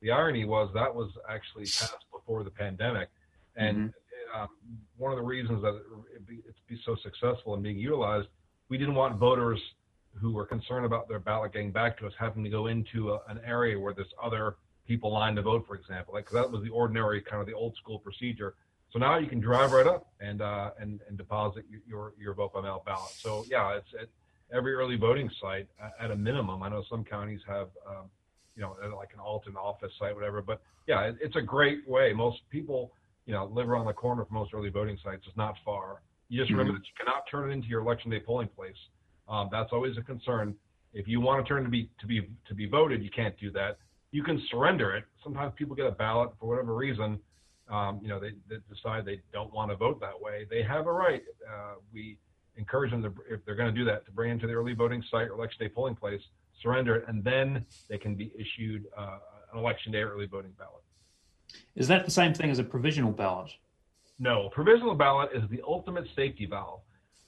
[0.00, 3.08] the irony was that was actually passed before the pandemic,
[3.56, 3.86] and mm-hmm
[4.34, 4.48] um,
[4.96, 5.74] one of the reasons that
[6.14, 8.28] it be, it's be so successful and being utilized,
[8.68, 9.60] we didn't want voters
[10.20, 13.20] who were concerned about their ballot getting back to us having to go into a,
[13.28, 16.14] an area where there's other people lined to vote, for example.
[16.14, 18.54] Like that was the ordinary kind of the old school procedure.
[18.92, 22.52] So now you can drive right up and uh, and, and deposit your your vote
[22.52, 23.10] by mail ballot.
[23.10, 24.08] So yeah, it's at
[24.56, 25.68] every early voting site
[25.98, 26.62] at a minimum.
[26.62, 27.68] I know some counties have.
[27.86, 28.10] Um,
[28.56, 30.40] you know, like an Alton office site, whatever.
[30.40, 32.12] But yeah, it, it's a great way.
[32.12, 32.92] Most people
[33.26, 35.22] you know, live around the corner from most early voting sites.
[35.26, 36.02] It's not far.
[36.28, 36.78] You just remember mm-hmm.
[36.78, 38.76] that you cannot turn it into your election day polling place.
[39.28, 40.54] Um, that's always a concern.
[40.92, 43.50] If you want to turn to be to be to be voted, you can't do
[43.52, 43.78] that.
[44.10, 45.04] You can surrender it.
[45.22, 47.18] Sometimes people get a ballot for whatever reason.
[47.68, 50.46] Um, you know, they, they, decide they don't want to vote that way.
[50.48, 51.22] They have a right.
[51.48, 52.18] Uh, we
[52.56, 54.74] encourage them to, if they're going to do that, to bring it into the early
[54.74, 56.20] voting site or election day polling place,
[56.62, 59.18] surrender it, and then they can be issued uh,
[59.52, 60.83] an election day early voting ballot.
[61.74, 63.50] Is that the same thing as a provisional ballot?
[64.18, 66.80] No, provisional ballot is the ultimate safety valve.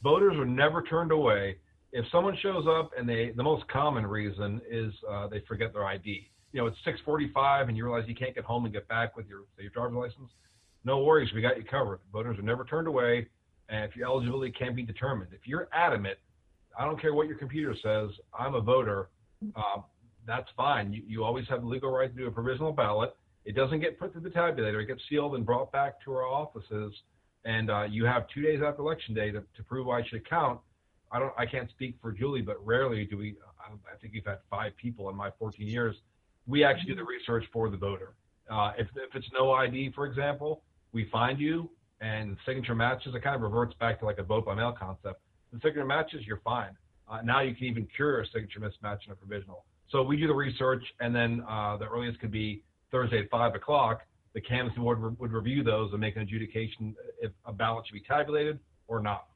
[0.03, 1.57] Voters are never turned away.
[1.93, 5.85] If someone shows up and they, the most common reason is uh, they forget their
[5.85, 6.31] ID.
[6.53, 9.27] You know, it's 6:45 and you realize you can't get home and get back with
[9.27, 10.31] your your driver's license.
[10.85, 11.99] No worries, we got you covered.
[12.13, 13.27] Voters are never turned away,
[13.69, 16.19] and if your eligibility can be determined, if you're adamant,
[16.79, 19.09] I don't care what your computer says, I'm a voter.
[19.55, 19.81] Uh,
[20.27, 20.93] that's fine.
[20.93, 23.99] You, you always have the legal right to do a provisional ballot it doesn't get
[23.99, 24.83] put through the tabulator.
[24.83, 26.93] It gets sealed and brought back to our offices.
[27.45, 30.29] And uh, you have two days after election day to, to prove why it should
[30.29, 30.61] count.
[31.13, 31.33] I don't.
[31.39, 33.37] I can't speak for Julie, but rarely do we.
[33.61, 35.95] I, I think we've had five people in my 14 years.
[36.49, 38.15] We actually do the research for the voter.
[38.51, 43.15] Uh, if, if it's no ID, for example, we find you and signature matches.
[43.15, 45.21] It kind of reverts back to like a vote by mail concept.
[45.53, 46.77] The signature matches, you're fine.
[47.09, 49.65] Uh, now you can even cure a signature mismatch in a provisional.
[49.91, 53.55] So we do the research, and then uh, the earliest could be Thursday at five
[53.55, 54.03] o'clock,
[54.35, 57.95] the canvassing board would, would review those and make an adjudication if a ballot should
[57.95, 59.27] be tabulated or not.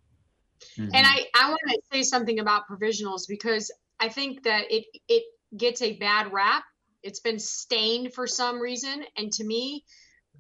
[0.79, 0.95] Mm-hmm.
[0.95, 5.25] And I, I want to say something about provisionals because I think that it it
[5.57, 6.65] gets a bad rap.
[7.03, 9.85] It's been stained for some reason, and to me,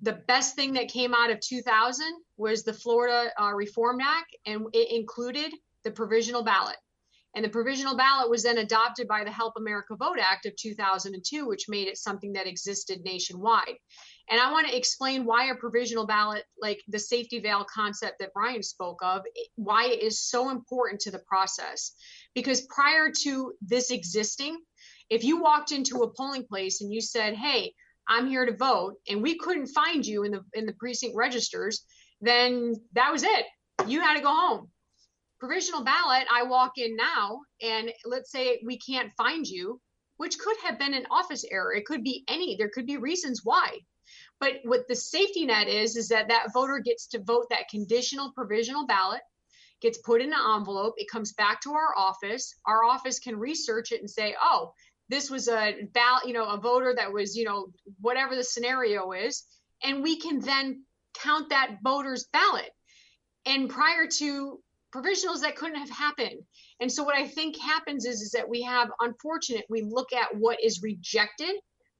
[0.03, 4.66] the best thing that came out of 2000 was the Florida uh, Reform Act, and
[4.73, 5.53] it included
[5.85, 6.77] the provisional ballot.
[7.35, 11.47] And the provisional ballot was then adopted by the Help America Vote Act of 2002,
[11.47, 13.77] which made it something that existed nationwide.
[14.29, 18.33] And I want to explain why a provisional ballot, like the safety valve concept that
[18.35, 19.23] Brian spoke of,
[19.55, 21.93] why it is so important to the process.
[22.35, 24.61] Because prior to this existing,
[25.09, 27.75] if you walked into a polling place and you said, "Hey,
[28.09, 31.85] I'm here to vote," and we couldn't find you in the in the precinct registers,
[32.21, 33.47] then that was it.
[33.87, 34.71] You had to go home
[35.40, 39.81] provisional ballot, I walk in now and let's say we can't find you,
[40.18, 41.74] which could have been an office error.
[41.74, 43.79] It could be any, there could be reasons why.
[44.38, 48.33] But what the safety net is, is that that voter gets to vote that conditional
[48.33, 49.22] provisional ballot,
[49.81, 52.55] gets put in an envelope, it comes back to our office.
[52.66, 54.72] Our office can research it and say, oh,
[55.09, 59.12] this was a ballot, you know, a voter that was, you know, whatever the scenario
[59.12, 59.44] is.
[59.83, 62.70] And we can then count that voter's ballot.
[63.46, 64.61] And prior to
[64.94, 66.40] provisionals that couldn't have happened.
[66.81, 70.37] And so what I think happens is, is that we have unfortunate, we look at
[70.37, 71.55] what is rejected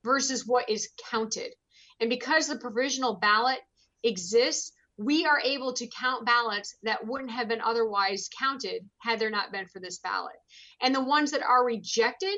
[0.05, 1.53] versus what is counted.
[2.01, 3.59] And because the provisional ballot
[4.03, 9.31] exists, we are able to count ballots that wouldn't have been otherwise counted had there
[9.31, 10.37] not been for this ballot.
[10.83, 12.37] And the ones that are rejected,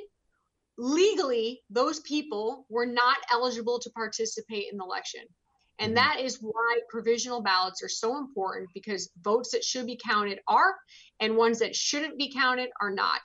[0.78, 5.22] legally, those people were not eligible to participate in the election.
[5.78, 5.94] And mm-hmm.
[5.96, 10.76] that is why provisional ballots are so important because votes that should be counted are,
[11.20, 13.20] and ones that shouldn't be counted are not.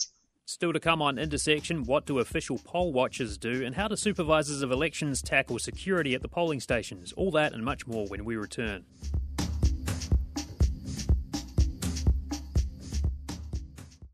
[0.45, 4.61] Still to come on Intersection, what do official poll watchers do, and how do supervisors
[4.61, 7.11] of elections tackle security at the polling stations?
[7.17, 8.85] All that and much more when we return.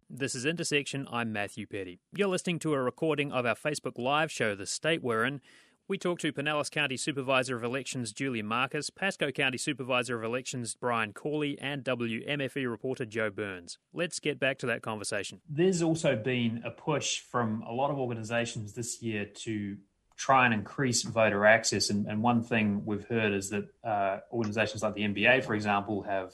[0.09, 1.07] This is Intersection.
[1.11, 1.99] I'm Matthew Peddie.
[2.15, 5.41] You're listening to a recording of our Facebook Live show, The State We're In.
[5.85, 10.75] We talked to Pinellas County Supervisor of Elections Julia Marcus, Pasco County Supervisor of Elections
[10.75, 13.77] Brian Corley, and WMFE reporter Joe Byrnes.
[13.91, 15.41] Let's get back to that conversation.
[15.49, 19.75] There's also been a push from a lot of organisations this year to
[20.15, 21.89] try and increase voter access.
[21.89, 26.03] And, and one thing we've heard is that uh, organisations like the NBA, for example,
[26.03, 26.31] have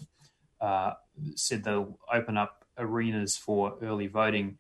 [0.62, 0.94] uh,
[1.34, 4.60] said they'll open up arenas for early voting.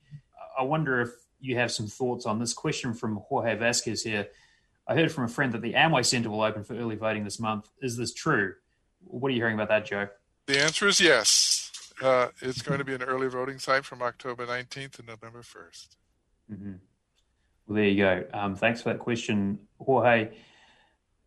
[0.58, 4.30] I wonder if you have some thoughts on this question from Jorge Vasquez here.
[4.90, 7.40] I heard from a friend that the Amway Centre will open for early voting this
[7.40, 7.70] month.
[7.80, 8.56] Is this true?
[9.02, 10.08] What are you hearing about that, Joe?
[10.48, 11.72] The answer is yes.
[12.02, 15.88] Uh, it's going to be an early voting site from October 19th to November 1st.
[16.52, 16.74] Mm-hmm.
[17.68, 18.24] Well, there you go.
[18.34, 20.32] Um, thanks for that question, Jorge.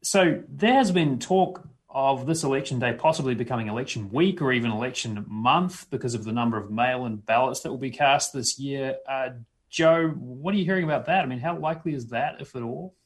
[0.03, 4.73] So there has been talk of this election day possibly becoming election week or even
[4.73, 8.59] election month because of the number of mail in ballots that will be cast this
[8.59, 8.97] year.
[9.09, 9.29] Uh,
[9.71, 11.23] Joe, what are you hearing about that?
[11.23, 12.97] I mean, how likely is that, if at all?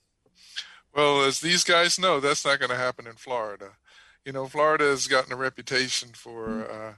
[0.95, 3.72] Well, as these guys know, that's not going to happen in Florida.
[4.24, 6.70] You know, Florida has gotten a reputation for mm.
[6.70, 6.93] uh,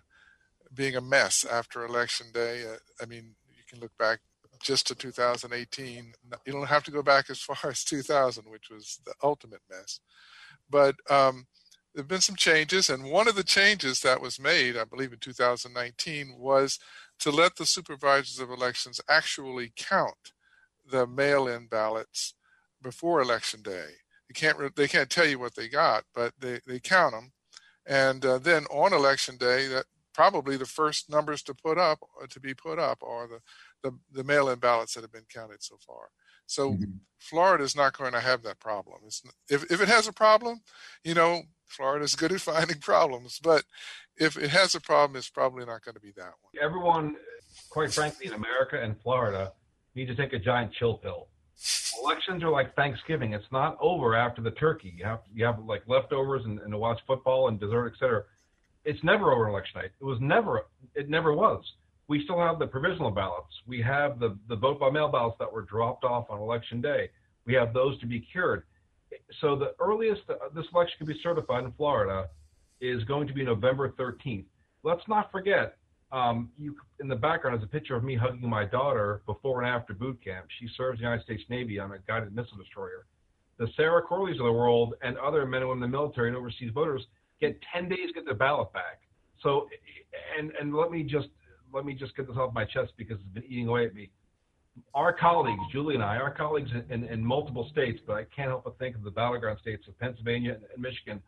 [0.72, 2.64] being a mess after election day.
[2.64, 4.20] Uh, I mean, you can look back
[4.62, 6.12] just to 2018.
[6.46, 10.00] You don't have to go back as far as 2000, which was the ultimate mess.
[10.70, 11.46] But um,
[11.94, 15.12] there have been some changes, and one of the changes that was made, I believe,
[15.12, 16.78] in 2019 was
[17.20, 20.32] to let the supervisors of elections actually count
[20.88, 22.34] the mail-in ballots
[22.82, 23.86] before election day.
[24.28, 27.32] They can't they can't tell you what they got, but they, they count them,
[27.86, 32.26] and uh, then on election day, that probably the first numbers to put up uh,
[32.28, 33.40] to be put up are the
[33.82, 36.08] the, the mail-in ballots that have been counted so far.
[36.46, 36.90] So mm-hmm.
[37.18, 38.98] Florida is not going to have that problem.
[39.06, 40.60] It's, if if it has a problem,
[41.04, 43.64] you know, Florida's good at finding problems, but
[44.16, 46.52] if it has a problem, it's probably not going to be that one.
[46.60, 47.16] Everyone,
[47.70, 49.52] quite frankly, in America and Florida,
[49.94, 51.28] need to take a giant chill pill.
[52.02, 53.32] Elections are like Thanksgiving.
[53.32, 54.94] It's not over after the turkey.
[54.96, 58.22] You have you have like leftovers and, and to watch football and dessert, etc.
[58.84, 59.90] It's never over election night.
[60.00, 60.66] It was never.
[60.94, 61.64] It never was.
[62.06, 63.52] We still have the provisional ballots.
[63.66, 67.10] We have the the vote by mail ballots that were dropped off on election day.
[67.44, 68.64] We have those to be cured
[69.40, 72.28] so the earliest uh, this election can be certified in Florida
[72.80, 74.44] is going to be November 13th.
[74.82, 75.76] Let's not forget,
[76.10, 79.70] um, you in the background is a picture of me hugging my daughter before and
[79.70, 80.46] after boot camp.
[80.58, 83.06] She serves the United States Navy on a guided missile destroyer.
[83.58, 86.36] The Sarah Corleys of the world and other men and women in the military and
[86.36, 87.02] overseas voters
[87.40, 89.00] get 10 days to get their ballot back.
[89.42, 89.68] So,
[90.38, 91.28] and and let me just
[91.72, 94.10] let me just get this off my chest because it's been eating away at me
[94.94, 98.48] our colleagues, Julie and I, our colleagues in, in, in, multiple states, but I can't
[98.48, 101.22] help but think of the battleground states of Pennsylvania and, Michigan.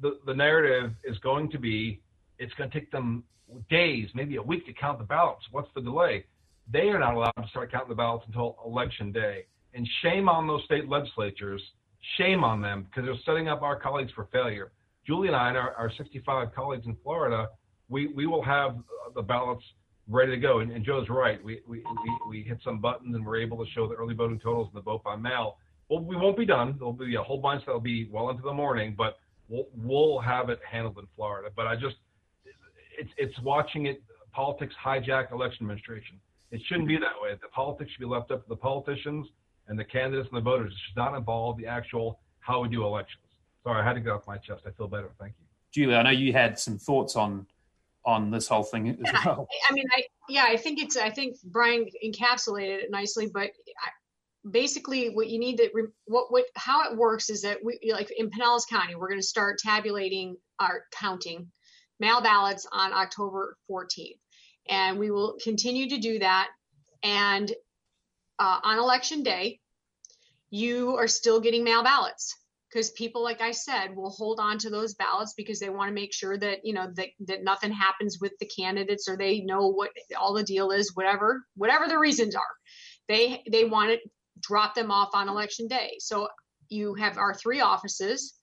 [0.00, 2.00] The, the narrative is going to be
[2.38, 3.24] it's going to take them
[3.70, 5.44] days, maybe a week to count the ballots.
[5.50, 6.24] What's the delay?
[6.72, 9.44] They are not allowed to start counting the ballots until election day.
[9.74, 11.62] And shame on those state legislatures,
[12.18, 14.72] shame on them because they're setting up our colleagues for failure.
[15.06, 17.48] Julie and I and our, our 65 colleagues in Florida,
[17.88, 19.64] we, we will have uh, the ballots
[20.08, 20.60] ready to go.
[20.60, 21.42] And, and Joe's right.
[21.42, 24.38] We, we, we, we, hit some buttons and we're able to show the early voting
[24.38, 25.56] totals in the vote by mail.
[25.88, 26.76] Well, we won't be done.
[26.78, 29.18] There'll be a whole bunch that'll be well into the morning, but
[29.48, 31.50] we'll, we'll have it handled in Florida.
[31.54, 31.96] But I just,
[32.98, 36.16] it's, it's watching it, politics hijack election administration.
[36.50, 37.34] It shouldn't be that way.
[37.40, 39.28] The politics should be left up to the politicians
[39.68, 40.72] and the candidates and the voters.
[40.72, 43.22] It should not involve the actual how we do elections.
[43.62, 44.62] Sorry, I had to get off my chest.
[44.66, 45.10] I feel better.
[45.18, 45.46] Thank you.
[45.72, 47.46] Julie, I know you had some thoughts on
[48.04, 49.48] on this whole thing as yeah, well.
[49.70, 53.90] I mean, I yeah, I think it's I think Brian encapsulated it nicely, but I,
[54.50, 55.70] basically what you need to
[56.06, 59.26] what what how it works is that we like in Pinellas County, we're going to
[59.26, 61.50] start tabulating our counting
[62.02, 64.18] mail ballots on October 14th,
[64.68, 66.48] and we will continue to do that.
[67.02, 67.50] And
[68.38, 69.60] uh, on election day,
[70.50, 72.36] you are still getting mail ballots
[72.68, 75.94] because people like i said will hold on to those ballots because they want to
[75.94, 79.68] make sure that you know that, that nothing happens with the candidates or they know
[79.68, 82.54] what all the deal is whatever whatever the reasons are.
[83.08, 85.96] They they want to drop them off on election day.
[86.00, 86.28] So
[86.68, 88.34] you have our three offices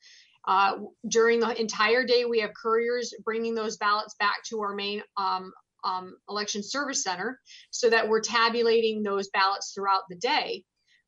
[0.47, 0.75] uh,
[1.07, 5.51] during the entire day we have couriers bringing those ballots back to our main um,
[5.83, 7.39] um, election service center
[7.71, 10.63] so that we're tabulating those ballots throughout the day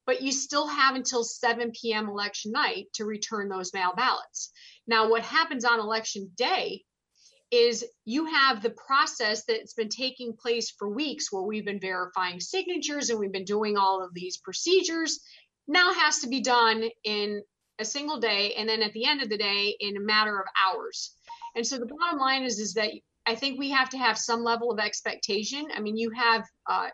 [0.05, 2.09] but you still have until 7 p.m.
[2.09, 4.51] election night to return those mail ballots.
[4.87, 6.83] Now, what happens on election day
[7.51, 12.39] is you have the process that's been taking place for weeks where we've been verifying
[12.39, 15.19] signatures and we've been doing all of these procedures
[15.67, 17.41] now has to be done in
[17.81, 20.45] a single day and then at the end of the day in a matter of
[20.63, 21.15] hours
[21.55, 22.91] and so the bottom line is is that
[23.25, 25.67] I think we have to have some level of expectation.
[25.75, 26.89] I mean, you have uh,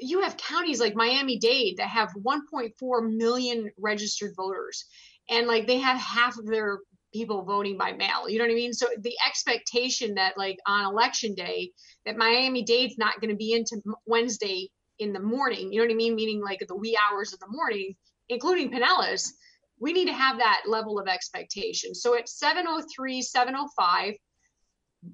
[0.00, 4.84] you have counties like Miami-Dade that have 1.4 million registered voters,
[5.28, 6.78] and like they have half of their
[7.12, 8.28] people voting by mail.
[8.28, 8.72] You know what I mean?
[8.72, 11.72] So the expectation that like on election day
[12.06, 14.70] that Miami-Dade's not going to be into Wednesday
[15.00, 15.72] in the morning.
[15.72, 16.14] You know what I mean?
[16.14, 17.96] Meaning like the wee hours of the morning,
[18.30, 19.32] including Pinellas.
[19.78, 21.94] We need to have that level of expectation.
[21.94, 24.14] So at 703, 705,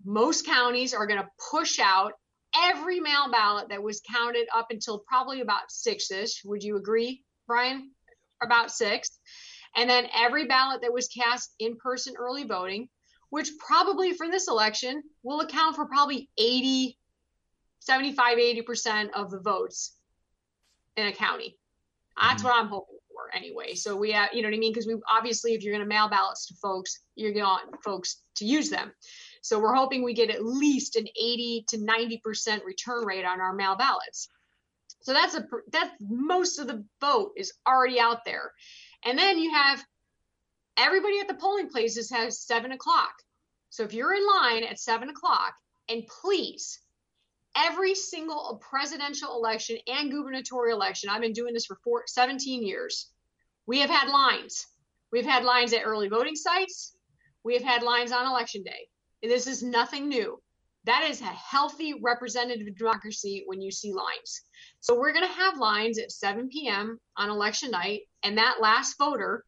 [0.04, 2.12] most counties are going to push out
[2.54, 6.42] every mail ballot that was counted up until probably about six ish.
[6.44, 7.90] Would you agree, Brian?
[8.42, 9.18] About six.
[9.76, 12.88] And then every ballot that was cast in person early voting,
[13.30, 16.98] which probably for this election will account for probably 80,
[17.80, 19.94] 75, 80% of the votes
[20.96, 21.56] in a county.
[22.20, 22.48] That's mm-hmm.
[22.48, 23.74] what I'm hoping for anyway.
[23.74, 24.72] So we have, you know what I mean?
[24.72, 28.22] Because we obviously, if you're going to mail ballots to folks, you're going to folks
[28.36, 28.92] to use them.
[29.40, 33.52] So we're hoping we get at least an 80 to 90% return rate on our
[33.52, 34.28] mail ballots.
[35.02, 38.52] So that's a that's most of the vote is already out there.
[39.04, 39.84] And then you have
[40.76, 43.14] everybody at the polling places has seven o'clock.
[43.70, 45.54] So if you're in line at seven o'clock,
[45.88, 46.80] and please,
[47.56, 53.10] every single presidential election and gubernatorial election, I've been doing this for four, 17 years.
[53.66, 54.66] We have had lines.
[55.10, 56.94] We've had lines at early voting sites.
[57.42, 58.88] We have had lines on election day.
[59.22, 60.40] And This is nothing new.
[60.84, 64.42] That is a healthy representative democracy when you see lines.
[64.80, 67.00] So we're going to have lines at 7 p.m.
[67.16, 69.44] on election night, and that last voter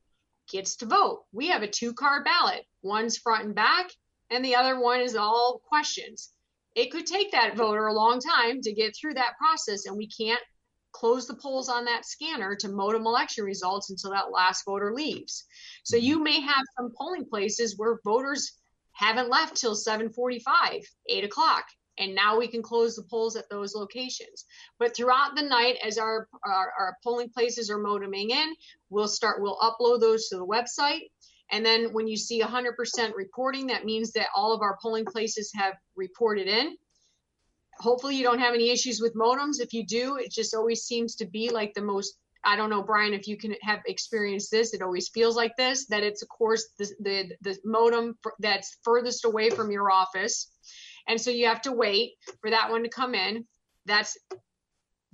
[0.49, 1.25] gets to vote.
[1.33, 2.65] We have a two card ballot.
[2.83, 3.91] One's front and back,
[4.31, 6.33] and the other one is all questions.
[6.79, 10.07] It could take that voter a long time to get through that process, and we
[10.07, 10.41] can't
[10.93, 15.45] close the polls on that scanner to modem election results until that last voter leaves.
[15.83, 16.23] So you mm-hmm.
[16.23, 18.53] may have some polling places where voters
[18.93, 21.65] haven't left till 7:45, 8 o'clock,
[21.99, 24.45] and now we can close the polls at those locations.
[24.79, 28.55] But throughout the night, as our, our, our polling places are modeming in,
[28.89, 31.11] we'll start we'll upload those to the website.
[31.51, 35.51] And then when you see 100% reporting, that means that all of our polling places
[35.55, 36.77] have reported in.
[37.79, 39.61] Hopefully, you don't have any issues with modems.
[39.61, 42.83] If you do, it just always seems to be like the most I don't know,
[42.83, 46.29] Brian, if you can have experienced this, it always feels like this, that it's of
[46.29, 50.51] course the, the, the modem that's furthest away from your office.
[51.09, 53.47] And so you have to wait for that one to come in.
[53.87, 54.17] That's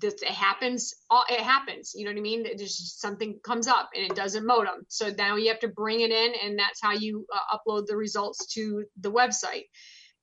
[0.01, 0.95] that it happens
[1.31, 4.47] it happens you know what i mean there's just something comes up and it doesn't
[4.47, 7.87] modem so now you have to bring it in and that's how you uh, upload
[7.87, 9.65] the results to the website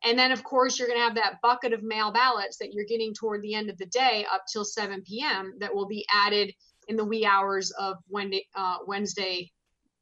[0.03, 2.85] and then of course you're going to have that bucket of mail ballots that you're
[2.85, 6.53] getting toward the end of the day up till 7 p.m that will be added
[6.87, 7.97] in the wee hours of
[8.55, 9.51] uh, Wednesday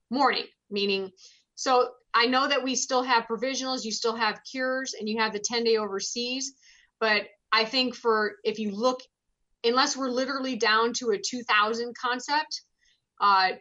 [0.10, 1.12] morning, meaning,
[1.56, 5.34] so I know that we still have provisionals, you still have cures, and you have
[5.34, 6.54] the 10 day overseas.
[7.00, 9.02] But I think for if you look,
[9.64, 12.62] unless we're literally down to a 2000 concept,
[13.22, 13.52] uh,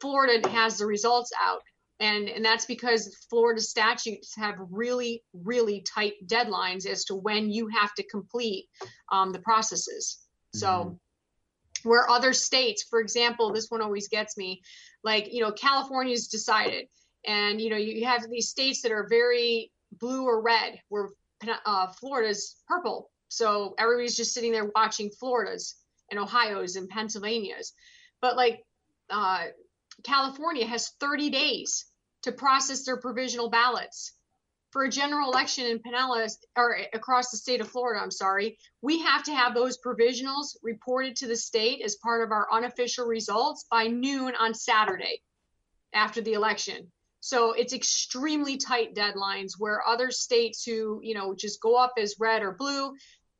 [0.00, 1.62] Florida has the results out.
[1.98, 7.68] And, and that's because Florida statutes have really, really tight deadlines as to when you
[7.68, 8.66] have to complete
[9.10, 10.18] um, the processes.
[10.54, 10.94] So mm-hmm
[11.86, 14.62] where other states, for example, this one always gets me,
[15.04, 16.86] like, you know, California's decided.
[17.26, 21.10] And, you know, you have these states that are very blue or red, where
[21.64, 23.10] uh, Florida's purple.
[23.28, 25.76] So everybody's just sitting there watching Florida's
[26.10, 27.72] and Ohio's and Pennsylvania's.
[28.20, 28.64] But like
[29.10, 29.46] uh,
[30.04, 31.86] California has 30 days
[32.22, 34.12] to process their provisional ballots
[34.76, 38.98] for a general election in Pinellas or across the state of Florida, I'm sorry, we
[39.00, 43.64] have to have those provisionals reported to the state as part of our unofficial results
[43.70, 45.22] by noon on Saturday
[45.94, 46.92] after the election.
[47.20, 52.16] So it's extremely tight deadlines where other states who, you know, just go up as
[52.20, 52.94] red or blue,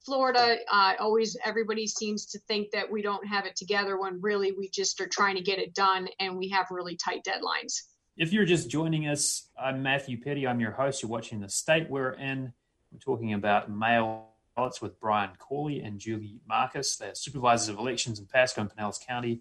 [0.07, 4.53] Florida, uh, always everybody seems to think that we don't have it together when really
[4.53, 7.83] we just are trying to get it done and we have really tight deadlines.
[8.17, 10.47] If you're just joining us, I'm Matthew Peddie.
[10.47, 11.03] I'm your host.
[11.03, 12.53] You're watching The State We're In.
[12.93, 16.97] We're talking about mail ballots with Brian Corley and Julie Marcus.
[16.97, 19.41] They're supervisors of elections in Pasco and Pinellas County.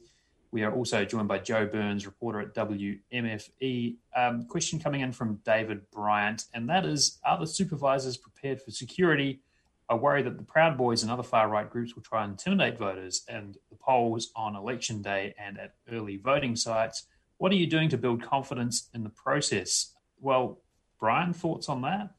[0.56, 3.98] We are also joined by Joe Byrnes, reporter at WMFE.
[4.16, 8.72] Um, question coming in from David Bryant, and that is Are the supervisors prepared for
[8.72, 9.42] security?
[9.90, 12.78] I worry that the Proud Boys and other far right groups will try and intimidate
[12.78, 17.06] voters and the polls on election day and at early voting sites.
[17.36, 19.94] What are you doing to build confidence in the process?
[20.22, 20.62] Well,
[21.02, 22.12] Brian, thoughts on that?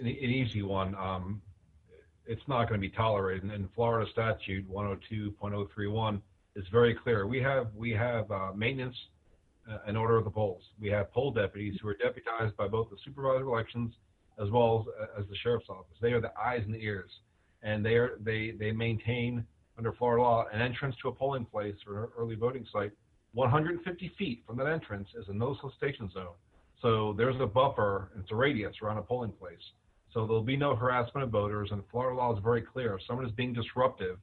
[0.00, 0.96] An, an easy one.
[0.96, 1.40] Um,
[2.26, 3.48] it's not going to be tolerated.
[3.48, 6.20] In Florida statute 102.031
[6.56, 7.26] is very clear.
[7.26, 8.96] We have we have uh, maintenance
[9.70, 10.62] uh, in order of the polls.
[10.80, 13.92] We have poll deputies who are deputized by both the supervisor of elections
[14.42, 15.96] as well as, uh, as the sheriff's office.
[16.00, 17.10] They are the eyes and the ears,
[17.62, 19.44] and they are they they maintain
[19.78, 22.92] under Florida law an entrance to a polling place or an early voting site
[23.34, 26.34] 150 feet from that entrance is a no solicitation zone.
[26.80, 29.62] So there's a buffer, it's a radius around a polling place.
[30.12, 32.94] So there'll be no harassment of voters, and Florida law is very clear.
[32.94, 34.18] If someone is being disruptive,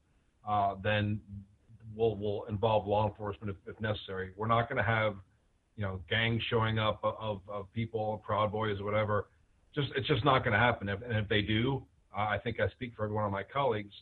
[0.48, 1.20] uh, then
[2.00, 4.32] we'll, we'll involve law enforcement if, if necessary.
[4.38, 5.16] We're not going to have,
[5.76, 9.28] you know, gangs showing up of, of people, Proud Boys or whatever.
[9.76, 10.90] Just it's just not going to happen.
[10.90, 11.84] If, and if they do,
[12.18, 13.94] uh, I think I speak for every one of my colleagues.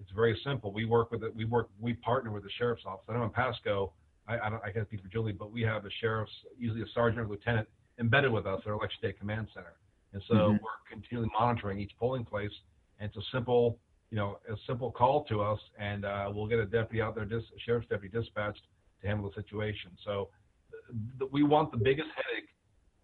[0.00, 0.72] It's very simple.
[0.72, 1.34] We work with it.
[1.34, 1.70] We work.
[1.80, 3.04] We partner with the sheriff's office.
[3.08, 3.92] I know in Pasco,
[4.26, 6.92] I, I, don't, I can't speak for Julie, but we have a sheriff's, usually a
[6.92, 7.68] sergeant or lieutenant,
[8.00, 9.74] embedded with us at our election day command center.
[10.12, 10.52] And so mm-hmm.
[10.52, 12.50] we're continually monitoring each polling place.
[12.98, 13.78] And it's a simple,
[14.14, 17.24] you know, a simple call to us, and uh, we'll get a deputy out there,
[17.24, 18.62] dis- sheriff's deputy dispatched
[19.02, 19.90] to handle the situation.
[20.04, 20.28] So
[20.70, 22.50] th- th- we want the biggest headache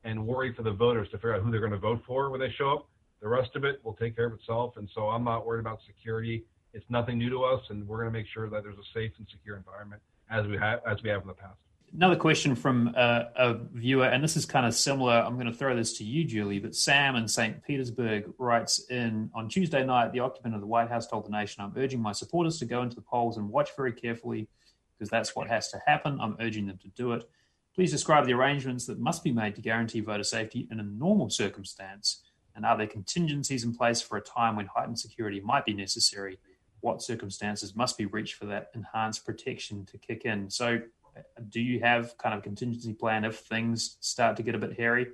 [0.04, 2.38] and worry for the voters to figure out who they're going to vote for when
[2.38, 2.88] they show up.
[3.20, 4.74] The rest of it will take care of itself.
[4.76, 6.44] And so I'm not worried about security.
[6.74, 9.10] It's nothing new to us, and we're going to make sure that there's a safe
[9.18, 10.00] and secure environment
[10.30, 11.58] as we have as we have in the past.
[11.92, 15.12] Another question from a, a viewer, and this is kind of similar.
[15.12, 17.60] I'm going to throw this to you, Julie, but Sam in St.
[17.64, 21.64] Petersburg writes in on Tuesday night, the occupant of the White House told the nation,
[21.64, 24.48] I'm urging my supporters to go into the polls and watch very carefully
[24.96, 26.20] because that's what has to happen.
[26.20, 27.28] I'm urging them to do it.
[27.74, 31.28] Please describe the arrangements that must be made to guarantee voter safety in a normal
[31.28, 32.22] circumstance.
[32.54, 36.38] And are there contingencies in place for a time when heightened security might be necessary?
[36.80, 40.48] what circumstances must be reached for that enhanced protection to kick in.
[40.50, 40.80] So,
[41.48, 45.08] do you have kind of contingency plan if things start to get a bit hairy?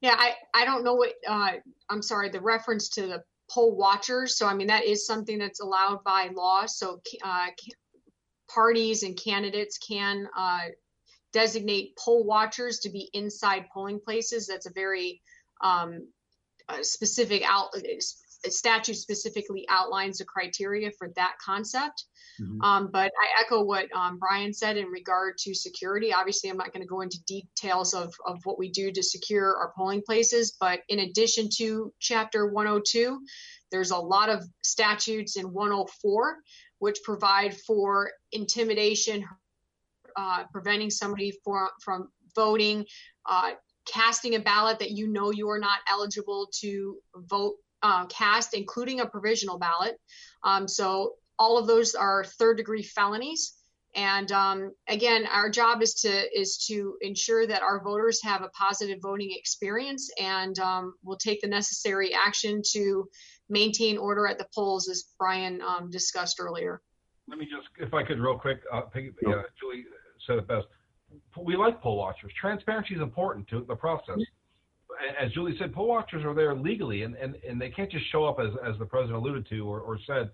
[0.00, 1.52] Yeah, I, I don't know what, uh,
[1.88, 4.36] I'm sorry, the reference to the poll watchers.
[4.36, 6.66] So, I mean, that is something that's allowed by law.
[6.66, 7.46] So, uh,
[8.50, 10.68] parties and candidates can uh,
[11.32, 14.46] designate poll watchers to be inside polling places.
[14.46, 15.22] That's a very
[15.62, 16.06] um,
[16.82, 17.68] specific out
[18.50, 22.04] statute specifically outlines the criteria for that concept.
[22.40, 22.60] Mm-hmm.
[22.62, 26.12] Um, but I echo what um, Brian said in regard to security.
[26.12, 29.56] Obviously, I'm not going to go into details of, of what we do to secure
[29.56, 33.20] our polling places, but in addition to Chapter 102,
[33.70, 36.38] there's a lot of statutes in 104
[36.84, 39.24] which provide for intimidation,
[40.16, 42.84] uh, preventing somebody for, from voting,
[43.26, 43.52] uh,
[43.86, 47.54] casting a ballot that you know you are not eligible to vote
[47.84, 49.96] uh, cast, including a provisional ballot.
[50.42, 53.54] Um, so all of those are third degree felonies.
[53.94, 58.48] And um, again, our job is to is to ensure that our voters have a
[58.48, 63.08] positive voting experience, and um, we'll take the necessary action to
[63.48, 66.82] maintain order at the polls, as Brian um, discussed earlier.
[67.28, 69.84] Let me just, if I could, real quick, uh, uh, Julie
[70.26, 70.66] said it best.
[71.40, 72.32] We like poll watchers.
[72.40, 74.18] Transparency is important to the process
[75.20, 78.24] as Julie said, poll watchers are there legally, and, and, and they can't just show
[78.24, 80.30] up as, as the president alluded to or, or said.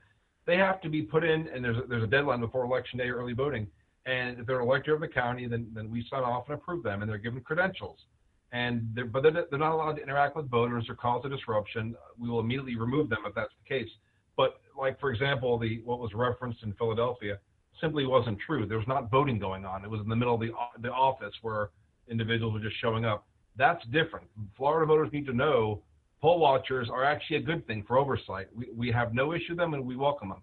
[0.46, 3.08] They have to be put in, and there's a, there's a deadline before election day,
[3.08, 3.66] early voting.
[4.06, 6.82] And if they're an elector of the county, then, then we sign off and approve
[6.82, 7.98] them, and they're given credentials.
[8.52, 11.94] And they're, but they're, they're not allowed to interact with voters or cause a disruption.
[12.18, 13.88] We will immediately remove them if that's the case.
[14.36, 17.38] But like for example, the what was referenced in Philadelphia
[17.80, 18.66] simply wasn't true.
[18.66, 19.84] There was not voting going on.
[19.84, 20.50] It was in the middle of the
[20.80, 21.70] the office where
[22.08, 23.26] individuals were just showing up.
[23.60, 24.26] That's different.
[24.56, 25.82] Florida voters need to know
[26.22, 28.46] poll watchers are actually a good thing for oversight.
[28.56, 30.40] We, we have no issue with them and we welcome them.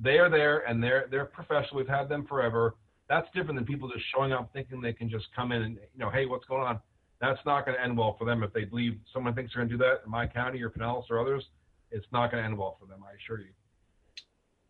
[0.00, 1.78] They are there and they're they're professional.
[1.78, 2.76] We've had them forever.
[3.08, 5.98] That's different than people just showing up thinking they can just come in and you
[5.98, 6.78] know, hey, what's going on?
[7.20, 9.70] That's not going to end well for them if they believe someone thinks they're going
[9.70, 11.44] to do that in my county or Pinellas or others.
[11.90, 13.02] It's not going to end well for them.
[13.04, 13.50] I assure you.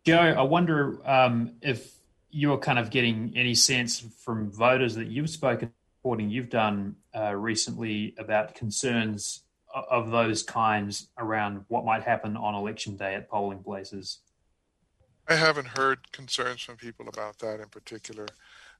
[0.03, 1.93] Joe, I wonder um, if
[2.31, 5.71] you're kind of getting any sense from voters that you've spoken
[6.03, 9.43] reporting you've done uh, recently about concerns
[9.73, 14.19] of those kinds around what might happen on election day at polling places?
[15.27, 18.27] I haven't heard concerns from people about that in particular.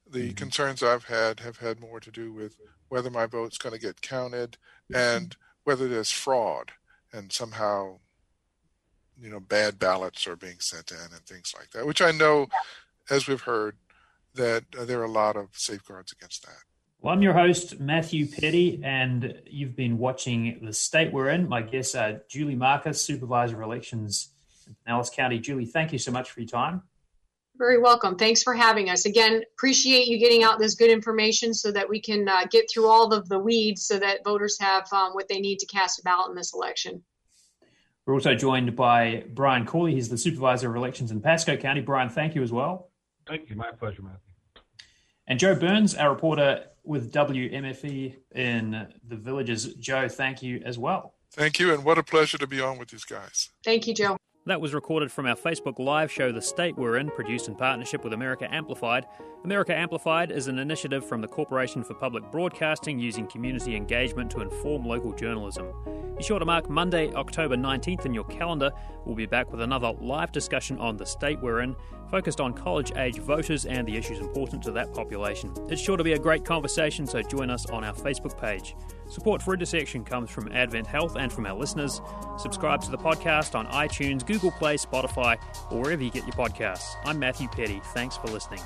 [0.08, 0.34] The mm-hmm.
[0.34, 2.58] concerns I've had have had more to do with
[2.88, 4.58] whether my vote's going to get counted
[4.94, 6.72] and whether there's fraud
[7.12, 7.98] and somehow
[9.20, 12.48] you know bad ballots are being sent in and things like that which i know
[13.10, 13.76] as we've heard
[14.34, 16.62] that uh, there are a lot of safeguards against that
[17.04, 21.46] well, I'm your host, Matthew Peddie, and you've been watching the state we're in.
[21.46, 24.30] My guests are Julie Marcus, Supervisor of Elections
[24.66, 25.38] in Pinellas County.
[25.38, 26.80] Julie, thank you so much for your time.
[27.58, 28.16] Very welcome.
[28.16, 29.04] Thanks for having us.
[29.04, 32.88] Again, appreciate you getting out this good information so that we can uh, get through
[32.88, 36.02] all of the weeds so that voters have um, what they need to cast a
[36.04, 37.02] ballot in this election.
[38.06, 39.92] We're also joined by Brian Corley.
[39.92, 41.82] He's the Supervisor of Elections in Pasco County.
[41.82, 42.88] Brian, thank you as well.
[43.28, 43.56] Thank you.
[43.56, 44.20] My pleasure, Matthew.
[45.26, 49.74] And Joe Byrnes, our reporter with WMFE in the villages.
[49.74, 51.14] Joe, thank you as well.
[51.32, 53.50] Thank you, and what a pleasure to be on with these guys.
[53.64, 54.16] Thank you, Joe.
[54.46, 58.04] That was recorded from our Facebook Live show, The State We're In, produced in partnership
[58.04, 59.06] with America Amplified.
[59.42, 64.42] America Amplified is an initiative from the Corporation for Public Broadcasting using community engagement to
[64.42, 65.72] inform local journalism.
[66.18, 68.70] Be sure to mark Monday, October 19th in your calendar.
[69.06, 71.74] We'll be back with another live discussion on the state we're in,
[72.14, 75.52] focused on college age voters and the issues important to that population.
[75.68, 78.76] It's sure to be a great conversation, so join us on our Facebook page.
[79.08, 82.00] Support for Intersection comes from Advent Health and from our listeners.
[82.38, 85.38] Subscribe to the podcast on iTunes, Google Play, Spotify,
[85.72, 86.94] or wherever you get your podcasts.
[87.04, 87.80] I'm Matthew Peddie.
[87.86, 88.60] Thanks for listening.